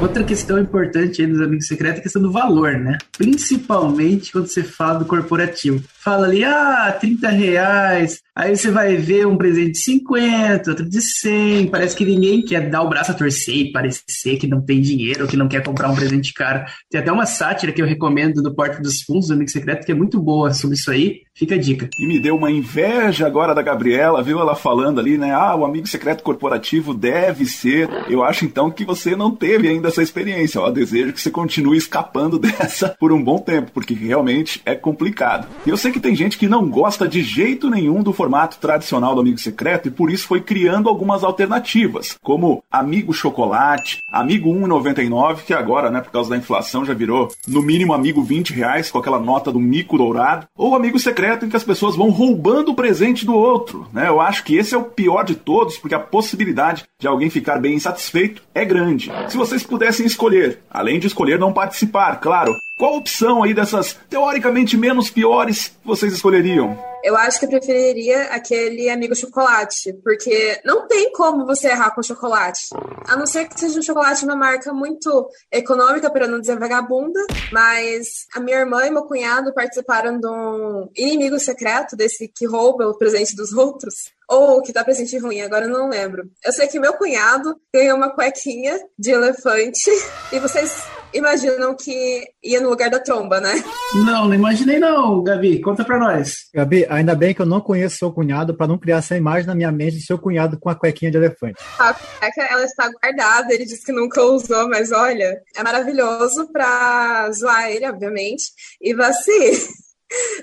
Outra 0.00 0.24
questão 0.24 0.58
importante 0.58 1.20
aí 1.20 1.28
dos 1.28 1.42
amigos 1.42 1.66
secretos 1.66 1.98
é 1.98 2.00
a 2.00 2.02
questão 2.02 2.22
do 2.22 2.32
valor, 2.32 2.72
né? 2.78 2.96
Principalmente 3.18 4.32
quando 4.32 4.46
você 4.46 4.62
fala 4.62 5.00
do 5.00 5.04
corporativo. 5.04 5.84
Fala 6.02 6.26
ali, 6.26 6.42
ah, 6.42 6.96
30 6.98 7.28
reais. 7.28 8.22
Aí 8.34 8.56
você 8.56 8.70
vai 8.70 8.96
ver 8.96 9.26
um 9.26 9.36
presente 9.36 9.72
de 9.72 9.78
50, 9.80 10.70
outro 10.70 10.88
de 10.88 11.02
100. 11.02 11.66
Parece 11.66 11.94
que 11.94 12.06
ninguém 12.06 12.42
quer 12.42 12.70
dar 12.70 12.80
o 12.80 12.88
braço 12.88 13.10
a 13.10 13.14
torcer 13.14 13.54
e 13.54 13.72
parecer 13.72 14.38
que 14.38 14.46
não 14.46 14.62
tem 14.62 14.80
dinheiro 14.80 15.28
que 15.28 15.36
não 15.36 15.46
quer 15.46 15.62
comprar 15.62 15.90
um 15.90 15.94
presente 15.94 16.32
caro. 16.32 16.64
Tem 16.90 16.98
até 16.98 17.12
uma 17.12 17.26
sátira 17.26 17.70
que 17.70 17.82
eu 17.82 17.86
recomendo 17.86 18.42
do 18.42 18.54
Porta 18.54 18.80
dos 18.80 19.02
Fundos 19.02 19.28
do 19.28 19.34
Amigo 19.34 19.50
Secreto, 19.50 19.84
que 19.84 19.92
é 19.92 19.94
muito 19.94 20.18
boa 20.18 20.54
sobre 20.54 20.76
isso 20.76 20.90
aí. 20.90 21.20
Fica 21.40 21.54
a 21.54 21.58
dica. 21.58 21.88
E 21.98 22.06
me 22.06 22.20
deu 22.20 22.36
uma 22.36 22.50
inveja 22.50 23.26
agora 23.26 23.54
da 23.54 23.62
Gabriela, 23.62 24.22
viu 24.22 24.38
ela 24.38 24.54
falando 24.54 25.00
ali, 25.00 25.16
né? 25.16 25.32
Ah, 25.32 25.56
o 25.56 25.64
amigo 25.64 25.86
secreto 25.86 26.22
corporativo 26.22 26.92
deve 26.92 27.46
ser. 27.46 27.88
Eu 28.10 28.22
acho 28.22 28.44
então 28.44 28.70
que 28.70 28.84
você 28.84 29.16
não 29.16 29.34
teve 29.34 29.66
ainda 29.66 29.88
essa 29.88 30.02
experiência. 30.02 30.60
Ó, 30.60 30.70
desejo 30.70 31.14
que 31.14 31.20
você 31.20 31.30
continue 31.30 31.78
escapando 31.78 32.36
dessa 32.38 32.94
por 33.00 33.10
um 33.10 33.24
bom 33.24 33.38
tempo, 33.38 33.70
porque 33.72 33.94
realmente 33.94 34.60
é 34.66 34.74
complicado. 34.74 35.48
E 35.64 35.70
eu 35.70 35.78
sei 35.78 35.90
que 35.90 35.98
tem 35.98 36.14
gente 36.14 36.36
que 36.36 36.46
não 36.46 36.68
gosta 36.68 37.08
de 37.08 37.22
jeito 37.22 37.70
nenhum 37.70 38.02
do 38.02 38.12
formato 38.12 38.58
tradicional 38.58 39.14
do 39.14 39.22
amigo 39.22 39.38
secreto 39.38 39.88
e 39.88 39.90
por 39.90 40.10
isso 40.10 40.26
foi 40.26 40.42
criando 40.42 40.90
algumas 40.90 41.24
alternativas, 41.24 42.18
como 42.22 42.62
amigo 42.70 43.14
chocolate, 43.14 44.02
amigo 44.12 44.52
1,99, 44.52 45.38
que 45.46 45.54
agora, 45.54 45.90
né, 45.90 46.02
por 46.02 46.12
causa 46.12 46.28
da 46.28 46.36
inflação 46.36 46.84
já 46.84 46.92
virou 46.92 47.32
no 47.48 47.62
mínimo 47.62 47.94
amigo 47.94 48.22
20 48.22 48.52
reais 48.52 48.90
com 48.90 48.98
aquela 48.98 49.18
nota 49.18 49.50
do 49.50 49.58
mico 49.58 49.96
dourado, 49.96 50.46
ou 50.54 50.74
amigo 50.74 50.98
secreto 50.98 51.29
em 51.44 51.48
que 51.48 51.56
as 51.56 51.64
pessoas 51.64 51.96
vão 51.96 52.10
roubando 52.10 52.72
o 52.72 52.74
presente 52.74 53.24
do 53.24 53.34
outro, 53.34 53.86
né? 53.92 54.08
Eu 54.08 54.20
acho 54.20 54.44
que 54.44 54.56
esse 54.56 54.74
é 54.74 54.78
o 54.78 54.84
pior 54.84 55.24
de 55.24 55.34
todos, 55.34 55.78
porque 55.78 55.94
a 55.94 56.00
possibilidade 56.00 56.84
de 56.98 57.06
alguém 57.06 57.30
ficar 57.30 57.58
bem 57.58 57.74
insatisfeito 57.74 58.42
é 58.54 58.64
grande. 58.64 59.10
Se 59.28 59.36
vocês 59.36 59.62
pudessem 59.62 60.06
escolher, 60.06 60.60
além 60.70 60.98
de 60.98 61.06
escolher 61.06 61.38
não 61.38 61.52
participar, 61.52 62.16
claro, 62.20 62.54
qual 62.80 62.96
opção 62.96 63.42
aí 63.42 63.52
dessas 63.52 63.94
teoricamente 64.08 64.74
menos 64.74 65.10
piores 65.10 65.76
vocês 65.84 66.14
escolheriam? 66.14 66.82
Eu 67.04 67.14
acho 67.14 67.38
que 67.38 67.44
eu 67.44 67.50
preferiria 67.50 68.24
aquele 68.24 68.88
amigo 68.88 69.14
chocolate, 69.14 69.92
porque 70.02 70.60
não 70.64 70.86
tem 70.86 71.12
como 71.12 71.46
você 71.46 71.68
errar 71.68 71.94
com 71.94 72.02
chocolate. 72.02 72.68
A 73.06 73.16
não 73.16 73.26
ser 73.26 73.48
que 73.48 73.58
seja 73.58 73.78
um 73.78 73.82
chocolate 73.82 74.24
uma 74.24 74.36
marca 74.36 74.72
muito 74.72 75.28
econômica, 75.52 76.10
para 76.10 76.26
não 76.26 76.40
dizer 76.40 76.58
vagabunda. 76.58 77.20
Mas 77.52 78.26
a 78.34 78.40
minha 78.40 78.58
irmã 78.58 78.86
e 78.86 78.90
meu 78.90 79.04
cunhado 79.04 79.52
participaram 79.54 80.18
de 80.18 80.26
um 80.26 80.88
inimigo 80.96 81.38
secreto, 81.38 81.96
desse 81.96 82.28
que 82.28 82.46
rouba 82.46 82.86
o 82.86 82.96
presente 82.96 83.34
dos 83.34 83.52
outros. 83.52 83.94
Ou 84.28 84.62
que 84.62 84.72
dá 84.72 84.84
presente 84.84 85.18
ruim, 85.18 85.40
agora 85.40 85.64
eu 85.64 85.70
não 85.70 85.88
lembro. 85.88 86.30
Eu 86.44 86.52
sei 86.52 86.66
que 86.68 86.78
meu 86.78 86.94
cunhado 86.94 87.56
ganhou 87.74 87.96
uma 87.96 88.10
cuequinha 88.10 88.78
de 88.98 89.10
elefante. 89.10 89.90
E 90.32 90.38
vocês 90.38 90.84
imaginam 91.12 91.74
que 91.74 92.24
ia 92.42 92.60
no 92.60 92.70
lugar 92.70 92.90
da 92.90 93.00
tromba, 93.00 93.40
né? 93.40 93.52
Não, 93.94 94.28
não 94.28 94.34
imaginei 94.34 94.78
não, 94.78 95.22
Gabi. 95.22 95.60
Conta 95.60 95.84
pra 95.84 95.98
nós. 95.98 96.48
Gabi, 96.54 96.86
ainda 96.88 97.14
bem 97.14 97.34
que 97.34 97.42
eu 97.42 97.46
não 97.46 97.60
conheço 97.60 97.98
seu 97.98 98.12
cunhado 98.12 98.54
para 98.54 98.66
não 98.66 98.78
criar 98.78 98.98
essa 98.98 99.16
imagem 99.16 99.46
na 99.46 99.54
minha 99.54 99.72
mente 99.72 99.96
de 99.96 100.06
seu 100.06 100.18
cunhado 100.18 100.58
com 100.58 100.68
a 100.68 100.74
cuequinha 100.74 101.10
de 101.10 101.16
elefante. 101.16 101.60
A 101.78 101.92
cueca, 101.92 102.42
ela 102.50 102.64
está 102.64 102.88
guardada, 102.88 103.52
ele 103.52 103.64
disse 103.64 103.84
que 103.84 103.92
nunca 103.92 104.22
usou, 104.22 104.68
mas 104.68 104.92
olha, 104.92 105.40
é 105.56 105.62
maravilhoso 105.62 106.50
pra 106.52 107.30
zoar 107.32 107.70
ele, 107.70 107.88
obviamente. 107.88 108.44
E 108.80 108.94
Vassi, 108.94 109.68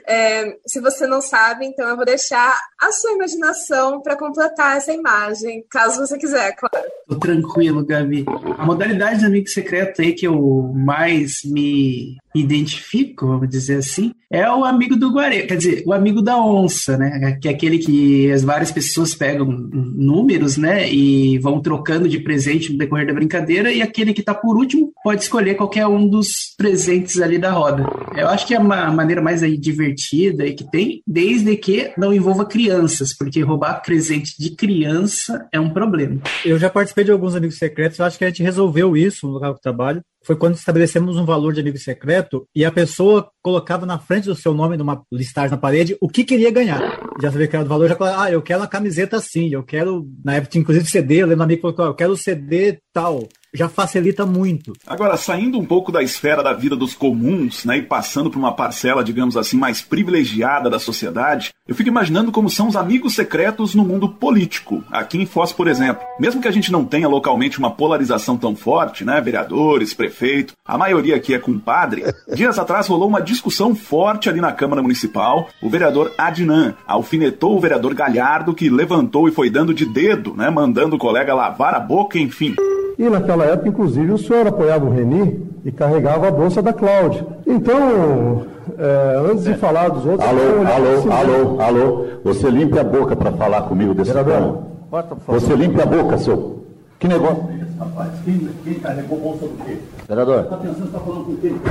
é, 0.07 0.57
se 0.65 0.79
você 0.79 1.05
não 1.05 1.21
sabe, 1.21 1.65
então 1.65 1.87
eu 1.87 1.95
vou 1.95 2.05
deixar 2.05 2.57
a 2.79 2.91
sua 2.91 3.11
imaginação 3.11 4.01
para 4.01 4.15
completar 4.15 4.77
essa 4.77 4.93
imagem, 4.93 5.65
caso 5.69 5.99
você 5.99 6.17
quiser, 6.17 6.55
claro. 6.55 6.87
Tô 7.07 7.19
tranquilo, 7.19 7.85
Gabi. 7.85 8.25
A 8.57 8.65
modalidade 8.65 9.21
do 9.21 9.27
amigo 9.27 9.47
secreto 9.47 10.01
aí 10.01 10.13
que 10.13 10.27
eu 10.27 10.71
mais 10.73 11.41
me 11.43 12.17
identifico, 12.39 13.27
vamos 13.27 13.49
dizer 13.49 13.77
assim, 13.77 14.11
é 14.29 14.49
o 14.51 14.65
amigo 14.65 14.95
do 14.95 15.11
guarê, 15.11 15.43
quer 15.43 15.55
dizer, 15.55 15.83
o 15.85 15.93
amigo 15.93 16.21
da 16.21 16.37
onça, 16.37 16.97
né? 16.97 17.37
Que 17.41 17.47
é 17.47 17.51
aquele 17.51 17.77
que 17.77 18.29
as 18.31 18.43
várias 18.43 18.71
pessoas 18.71 19.15
pegam 19.15 19.45
números, 19.47 20.57
né? 20.57 20.91
E 20.91 21.37
vão 21.39 21.61
trocando 21.61 22.09
de 22.09 22.19
presente 22.19 22.71
no 22.71 22.77
decorrer 22.77 23.07
da 23.07 23.13
brincadeira, 23.13 23.71
e 23.71 23.81
aquele 23.81 24.13
que 24.13 24.21
tá 24.21 24.33
por 24.33 24.57
último 24.57 24.91
pode 25.03 25.23
escolher 25.23 25.55
qualquer 25.55 25.87
um 25.87 26.07
dos 26.07 26.53
presentes 26.57 27.21
ali 27.21 27.37
da 27.37 27.51
roda. 27.51 27.85
Eu 28.15 28.27
acho 28.27 28.45
que 28.45 28.53
é 28.53 28.59
uma 28.59 28.91
maneira 28.91 29.21
mais 29.21 29.43
aí 29.43 29.57
divertida 29.57 30.45
e 30.45 30.53
que 30.53 30.69
tem, 30.69 31.01
desde 31.07 31.55
que 31.55 31.91
não 31.97 32.13
envolva 32.13 32.45
crianças, 32.45 33.15
porque 33.15 33.41
roubar 33.41 33.81
presente 33.81 34.33
de 34.37 34.55
criança 34.55 35.47
é 35.53 35.59
um 35.59 35.69
problema. 35.69 36.19
Eu 36.43 36.59
já 36.59 36.69
participei 36.69 37.05
de 37.05 37.11
alguns 37.11 37.35
amigos 37.35 37.57
secretos, 37.57 37.99
eu 37.99 38.05
acho 38.05 38.17
que 38.17 38.25
a 38.25 38.27
gente 38.27 38.43
resolveu 38.43 38.97
isso 38.97 39.25
no 39.25 39.33
local 39.33 39.53
de 39.53 39.61
trabalho. 39.61 40.01
Foi 40.27 40.35
quando 40.35 40.55
estabelecemos 40.55 41.15
um 41.15 41.23
valor 41.23 41.53
de 41.53 41.61
amigo 41.61 41.77
secreto 41.77 42.45
e 42.53 42.65
a 42.65 42.71
pessoa 42.71 43.31
colocava 43.41 43.85
na 43.85 43.97
frente 43.97 44.25
do 44.25 44.35
seu 44.35 44.53
nome 44.53 44.75
numa 44.75 45.01
listagem 45.09 45.51
na 45.51 45.57
parede 45.57 45.95
o 46.01 46.09
que 46.09 46.25
queria 46.25 46.51
ganhar. 46.51 46.99
Já 47.21 47.31
sabia 47.31 47.47
que 47.47 47.55
era 47.55 47.63
do 47.63 47.69
valor, 47.69 47.87
já 47.87 47.95
falava, 47.95 48.23
ah, 48.23 48.29
eu 48.29 48.41
quero 48.41 48.59
uma 48.59 48.67
camiseta 48.67 49.15
assim, 49.15 49.53
eu 49.53 49.63
quero, 49.63 50.05
na 50.25 50.35
época 50.35 50.57
inclusive 50.57 50.85
CD, 50.85 51.21
eu 51.21 51.27
lembro 51.27 51.45
amigo 51.45 51.59
que 51.59 51.61
colocou, 51.61 51.85
eu 51.85 51.95
quero 51.95 52.11
o 52.11 52.17
CD 52.17 52.77
tal. 52.91 53.25
Já 53.57 53.67
facilita 53.67 54.25
muito. 54.25 54.73
Agora, 54.85 55.17
saindo 55.17 55.59
um 55.59 55.65
pouco 55.65 55.91
da 55.91 56.03
esfera 56.03 56.43
da 56.43 56.53
vida 56.53 56.75
dos 56.75 56.93
comuns, 56.93 57.65
né, 57.65 57.77
e 57.77 57.81
passando 57.81 58.29
para 58.29 58.39
uma 58.39 58.53
parcela, 58.53 59.03
digamos 59.03 59.35
assim, 59.35 59.57
mais 59.57 59.81
privilegiada 59.81 60.69
da 60.69 60.79
sociedade, 60.79 61.51
eu 61.67 61.75
fico 61.75 61.89
imaginando 61.89 62.31
como 62.31 62.49
são 62.49 62.67
os 62.67 62.75
amigos 62.75 63.15
secretos 63.15 63.73
no 63.73 63.83
mundo 63.83 64.07
político. 64.07 64.83
Aqui 64.91 65.17
em 65.17 65.25
Foz, 65.25 65.51
por 65.51 65.67
exemplo, 65.67 66.05
mesmo 66.19 66.41
que 66.41 66.47
a 66.47 66.51
gente 66.51 66.71
não 66.71 66.85
tenha 66.85 67.07
localmente 67.07 67.59
uma 67.59 67.71
polarização 67.71 68.37
tão 68.37 68.55
forte, 68.55 69.03
né, 69.03 69.19
vereadores, 69.19 69.93
prefeito, 69.93 70.53
a 70.65 70.77
maioria 70.77 71.15
aqui 71.15 71.33
é 71.33 71.39
compadre, 71.39 72.03
dias 72.33 72.59
atrás 72.59 72.87
rolou 72.87 73.07
uma 73.07 73.21
discussão 73.21 73.73
forte 73.73 74.29
ali 74.29 74.39
na 74.39 74.51
Câmara 74.51 74.81
Municipal. 74.81 75.49
O 75.61 75.69
vereador 75.69 76.13
Adnan 76.17 76.75
alfinetou 76.85 77.57
o 77.57 77.59
vereador 77.59 77.93
Galhardo, 77.95 78.53
que 78.53 78.69
levantou 78.69 79.27
e 79.27 79.31
foi 79.31 79.49
dando 79.49 79.73
de 79.73 79.85
dedo, 79.85 80.35
né, 80.35 80.49
mandando 80.49 80.95
o 80.95 80.99
colega 80.99 81.33
lavar 81.33 81.73
a 81.73 81.79
boca, 81.79 82.19
enfim. 82.19 82.55
E 82.97 83.09
naquela 83.09 83.45
época, 83.45 83.69
inclusive, 83.69 84.11
o 84.11 84.17
senhor 84.17 84.47
apoiava 84.47 84.85
o 84.85 84.89
Reni 84.89 85.45
e 85.63 85.71
carregava 85.71 86.27
a 86.27 86.31
bolsa 86.31 86.61
da 86.61 86.73
Cláudia. 86.73 87.25
Então, 87.45 88.43
é, 88.77 89.31
antes 89.31 89.43
de 89.43 89.53
falar 89.55 89.89
dos 89.89 90.05
outros... 90.05 90.27
Alô, 90.27 90.39
alô, 90.65 90.97
assim, 90.97 91.09
alô, 91.11 91.61
alô. 91.61 92.05
Você 92.23 92.49
limpe 92.49 92.79
a 92.79 92.83
boca 92.83 93.15
para 93.15 93.31
falar 93.33 93.63
comigo 93.63 93.93
desse 93.93 94.11
Vereador, 94.11 94.63
favor. 94.89 95.39
Você 95.39 95.53
limpe 95.55 95.81
a 95.81 95.85
boca, 95.85 96.17
seu... 96.17 96.63
Que 96.99 97.07
negócio... 97.07 97.56
Rapaz, 97.79 98.09
quem, 98.25 98.49
quem 98.63 98.73
carregou 98.75 99.19
bolsa 99.19 99.45
do 99.45 99.63
quê? 99.63 99.77
Vereador, 100.07 100.47
Atenção, 100.51 100.73
você 100.73 100.83
está 100.85 100.99
falando 100.99 101.25
com 101.25 101.35
quem? 101.37 101.61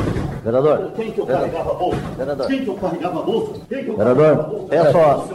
vereador, 0.45 0.91
Quem 0.95 1.11
que 1.11 1.19
eu 1.21 1.27
carregava 1.27 1.71
a 1.71 1.75
bolsa? 1.75 1.99
Vereador. 2.17 2.47
Quem 2.47 2.61
que 2.65 2.69
eu 2.69 2.75
carregava 2.75 3.19
a 3.19 3.23
bolsa? 3.23 3.53
Quem 3.69 3.85
que 3.85 3.91
eu 3.91 3.97
vereador, 3.97 4.67
é 4.71 4.93
só... 4.93 5.27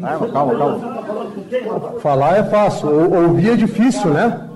Calma, 0.00 0.28
calma, 0.28 0.58
calma. 0.58 2.00
Falar 2.00 2.36
é 2.38 2.44
fácil, 2.44 2.88
ou- 2.90 3.22
ouvir 3.28 3.50
é 3.50 3.56
difícil, 3.56 4.10
né? 4.10 4.48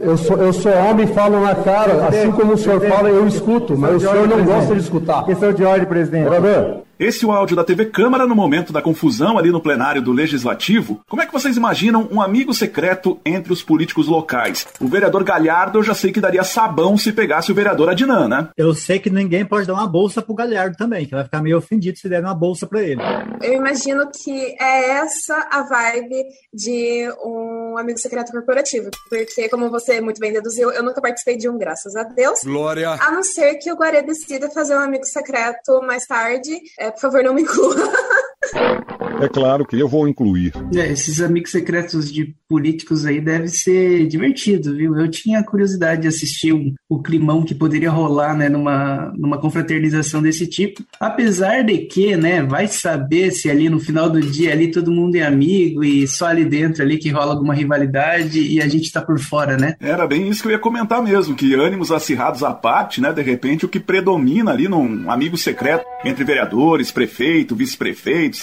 Eu 0.00 0.16
sou, 0.16 0.36
eu 0.38 0.52
sou 0.52 0.72
homem 0.72 1.04
e 1.04 1.12
falo 1.12 1.40
na 1.40 1.54
cara, 1.54 2.08
assim 2.08 2.32
como 2.32 2.54
o 2.54 2.58
senhor 2.58 2.80
fala, 2.80 3.08
eu 3.08 3.26
escuto, 3.28 3.76
mas 3.78 3.96
o 3.96 4.00
senhor 4.00 4.26
não 4.26 4.44
gosta 4.44 4.74
de 4.74 4.80
escutar. 4.80 5.24
Questão 5.24 5.52
de 5.52 5.62
ordem, 5.64 5.86
presidente. 5.86 6.28
Vereador, 6.28 6.83
Esse 6.98 7.24
é 7.24 7.28
o 7.28 7.32
áudio 7.32 7.56
da 7.56 7.64
TV 7.64 7.86
Câmara 7.86 8.24
no 8.24 8.36
momento 8.36 8.72
da 8.72 8.80
confusão 8.80 9.36
ali 9.36 9.50
no 9.50 9.60
plenário 9.60 10.00
do 10.00 10.12
Legislativo. 10.12 11.00
Como 11.08 11.20
é 11.20 11.26
que 11.26 11.32
vocês 11.32 11.56
imaginam 11.56 12.08
um 12.10 12.22
amigo 12.22 12.54
secreto 12.54 13.20
entre 13.26 13.52
os 13.52 13.64
políticos 13.64 14.06
locais? 14.06 14.66
O 14.80 14.86
vereador 14.86 15.24
Galhardo 15.24 15.78
eu 15.78 15.82
já 15.82 15.92
sei 15.92 16.12
que 16.12 16.20
daria 16.20 16.44
sabão 16.44 16.96
se 16.96 17.12
pegasse 17.12 17.50
o 17.50 17.54
vereador 17.54 17.88
Adnan, 17.88 18.28
né? 18.28 18.48
Eu 18.56 18.74
sei 18.74 19.00
que 19.00 19.10
ninguém 19.10 19.44
pode 19.44 19.66
dar 19.66 19.74
uma 19.74 19.88
bolsa 19.88 20.22
pro 20.22 20.34
Galhardo 20.34 20.76
também, 20.76 21.04
que 21.04 21.10
vai 21.10 21.24
ficar 21.24 21.42
meio 21.42 21.58
ofendido 21.58 21.98
se 21.98 22.08
der 22.08 22.22
uma 22.22 22.34
bolsa 22.34 22.64
pra 22.64 22.80
ele. 22.80 23.00
Eu 23.42 23.54
imagino 23.54 24.08
que 24.10 24.56
é 24.60 24.90
essa 24.90 25.48
a 25.50 25.62
vibe 25.62 26.24
de 26.52 27.08
um 27.24 27.76
amigo 27.76 27.98
secreto 27.98 28.30
corporativo. 28.30 28.90
Porque, 29.08 29.48
como 29.48 29.68
você 29.68 30.00
muito 30.00 30.20
bem 30.20 30.32
deduziu, 30.32 30.70
eu 30.70 30.82
nunca 30.84 31.00
participei 31.00 31.36
de 31.36 31.48
um, 31.48 31.58
graças 31.58 31.96
a 31.96 32.04
Deus. 32.04 32.40
Glória. 32.44 32.90
A 32.90 33.10
não 33.10 33.24
ser 33.24 33.54
que 33.56 33.72
o 33.72 33.76
Guaré 33.76 34.02
decida 34.02 34.48
fazer 34.50 34.76
um 34.76 34.80
amigo 34.80 35.04
secreto 35.04 35.82
mais 35.82 36.06
tarde. 36.06 36.56
É, 36.84 36.90
por 36.90 37.00
favor, 37.00 37.22
não 37.24 37.32
me 37.32 37.40
inclua. 37.40 37.74
É 39.20 39.28
claro 39.28 39.64
que 39.64 39.78
eu 39.78 39.88
vou 39.88 40.06
incluir. 40.08 40.52
É, 40.74 40.90
esses 40.92 41.20
amigos 41.20 41.50
secretos 41.50 42.12
de 42.12 42.34
políticos 42.48 43.06
aí 43.06 43.20
deve 43.20 43.48
ser 43.48 44.06
divertido, 44.06 44.76
viu? 44.76 44.96
Eu 44.98 45.08
tinha 45.10 45.42
curiosidade 45.42 46.02
de 46.02 46.08
assistir 46.08 46.52
um- 46.52 46.74
o 46.88 47.02
climão 47.02 47.42
que 47.42 47.54
poderia 47.54 47.90
rolar, 47.90 48.36
né, 48.36 48.48
numa, 48.48 49.12
numa 49.16 49.38
confraternização 49.40 50.20
desse 50.22 50.46
tipo. 50.46 50.82
Apesar 51.00 51.62
de 51.62 51.78
que, 51.78 52.16
né, 52.16 52.42
vai 52.42 52.66
saber 52.68 53.30
se 53.30 53.50
ali 53.50 53.68
no 53.68 53.80
final 53.80 54.10
do 54.10 54.20
dia 54.20 54.52
ali 54.52 54.70
todo 54.70 54.90
mundo 54.92 55.16
é 55.16 55.22
amigo 55.22 55.82
e 55.82 56.06
só 56.06 56.26
ali 56.26 56.44
dentro 56.44 56.82
ali 56.82 56.98
que 56.98 57.10
rola 57.10 57.32
alguma 57.32 57.54
rivalidade 57.54 58.40
e 58.40 58.60
a 58.60 58.68
gente 58.68 58.92
tá 58.92 59.00
por 59.00 59.18
fora, 59.18 59.56
né? 59.56 59.74
Era 59.80 60.06
bem 60.06 60.28
isso 60.28 60.42
que 60.42 60.48
eu 60.48 60.52
ia 60.52 60.58
comentar 60.58 61.02
mesmo, 61.02 61.34
que 61.34 61.54
ânimos 61.54 61.90
acirrados 61.90 62.42
à 62.42 62.52
parte, 62.52 63.00
né? 63.00 63.12
De 63.12 63.22
repente, 63.22 63.64
o 63.64 63.68
que 63.68 63.80
predomina 63.80 64.50
ali 64.50 64.68
num 64.68 65.10
amigo 65.10 65.36
secreto 65.36 65.84
entre 66.04 66.24
vereadores, 66.24 66.92
prefeito, 66.92 67.56
vice-prefeito, 67.56 68.36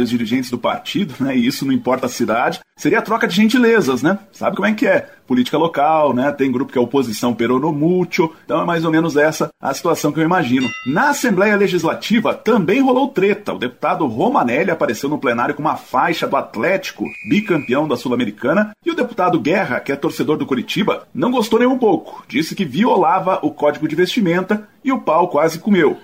secretários, 0.00 0.10
dirigentes 0.10 0.50
do 0.50 0.58
partido, 0.58 1.14
né? 1.20 1.36
E 1.36 1.46
isso 1.46 1.64
não 1.64 1.72
importa 1.72 2.06
a 2.06 2.08
cidade, 2.08 2.60
seria 2.76 2.98
a 2.98 3.02
troca 3.02 3.26
de 3.26 3.36
gentilezas, 3.36 4.02
né? 4.02 4.18
Sabe 4.32 4.56
como 4.56 4.66
é 4.66 4.72
que 4.72 4.86
é? 4.86 5.08
Política 5.26 5.58
local, 5.58 6.14
né? 6.14 6.32
Tem 6.32 6.50
grupo 6.50 6.72
que 6.72 6.78
é 6.78 6.80
oposição 6.80 7.34
peronomútil, 7.34 8.34
então 8.44 8.60
é 8.60 8.64
mais 8.64 8.84
ou 8.84 8.90
menos 8.90 9.16
essa 9.16 9.50
a 9.60 9.72
situação 9.74 10.12
que 10.12 10.18
eu 10.18 10.24
imagino. 10.24 10.68
Na 10.86 11.10
Assembleia 11.10 11.56
Legislativa 11.56 12.34
também 12.34 12.80
rolou 12.80 13.08
treta. 13.08 13.52
O 13.52 13.58
deputado 13.58 14.06
Romanelli 14.06 14.70
apareceu 14.70 15.08
no 15.08 15.18
plenário 15.18 15.54
com 15.54 15.62
uma 15.62 15.76
faixa 15.76 16.26
do 16.26 16.36
Atlético, 16.36 17.04
bicampeão 17.28 17.86
da 17.86 17.96
Sul-Americana, 17.96 18.72
e 18.84 18.90
o 18.90 18.96
deputado 18.96 19.40
Guerra, 19.40 19.80
que 19.80 19.92
é 19.92 19.96
torcedor 19.96 20.36
do 20.36 20.46
Curitiba, 20.46 21.06
não 21.14 21.30
gostou 21.30 21.58
nem 21.58 21.68
um 21.68 21.78
pouco. 21.78 22.24
Disse 22.28 22.54
que 22.54 22.64
violava 22.64 23.38
o 23.42 23.50
código 23.50 23.86
de 23.86 23.96
vestimenta 23.96 24.68
e 24.82 24.90
o 24.92 25.00
pau 25.00 25.28
quase 25.28 25.58
comeu. 25.58 25.98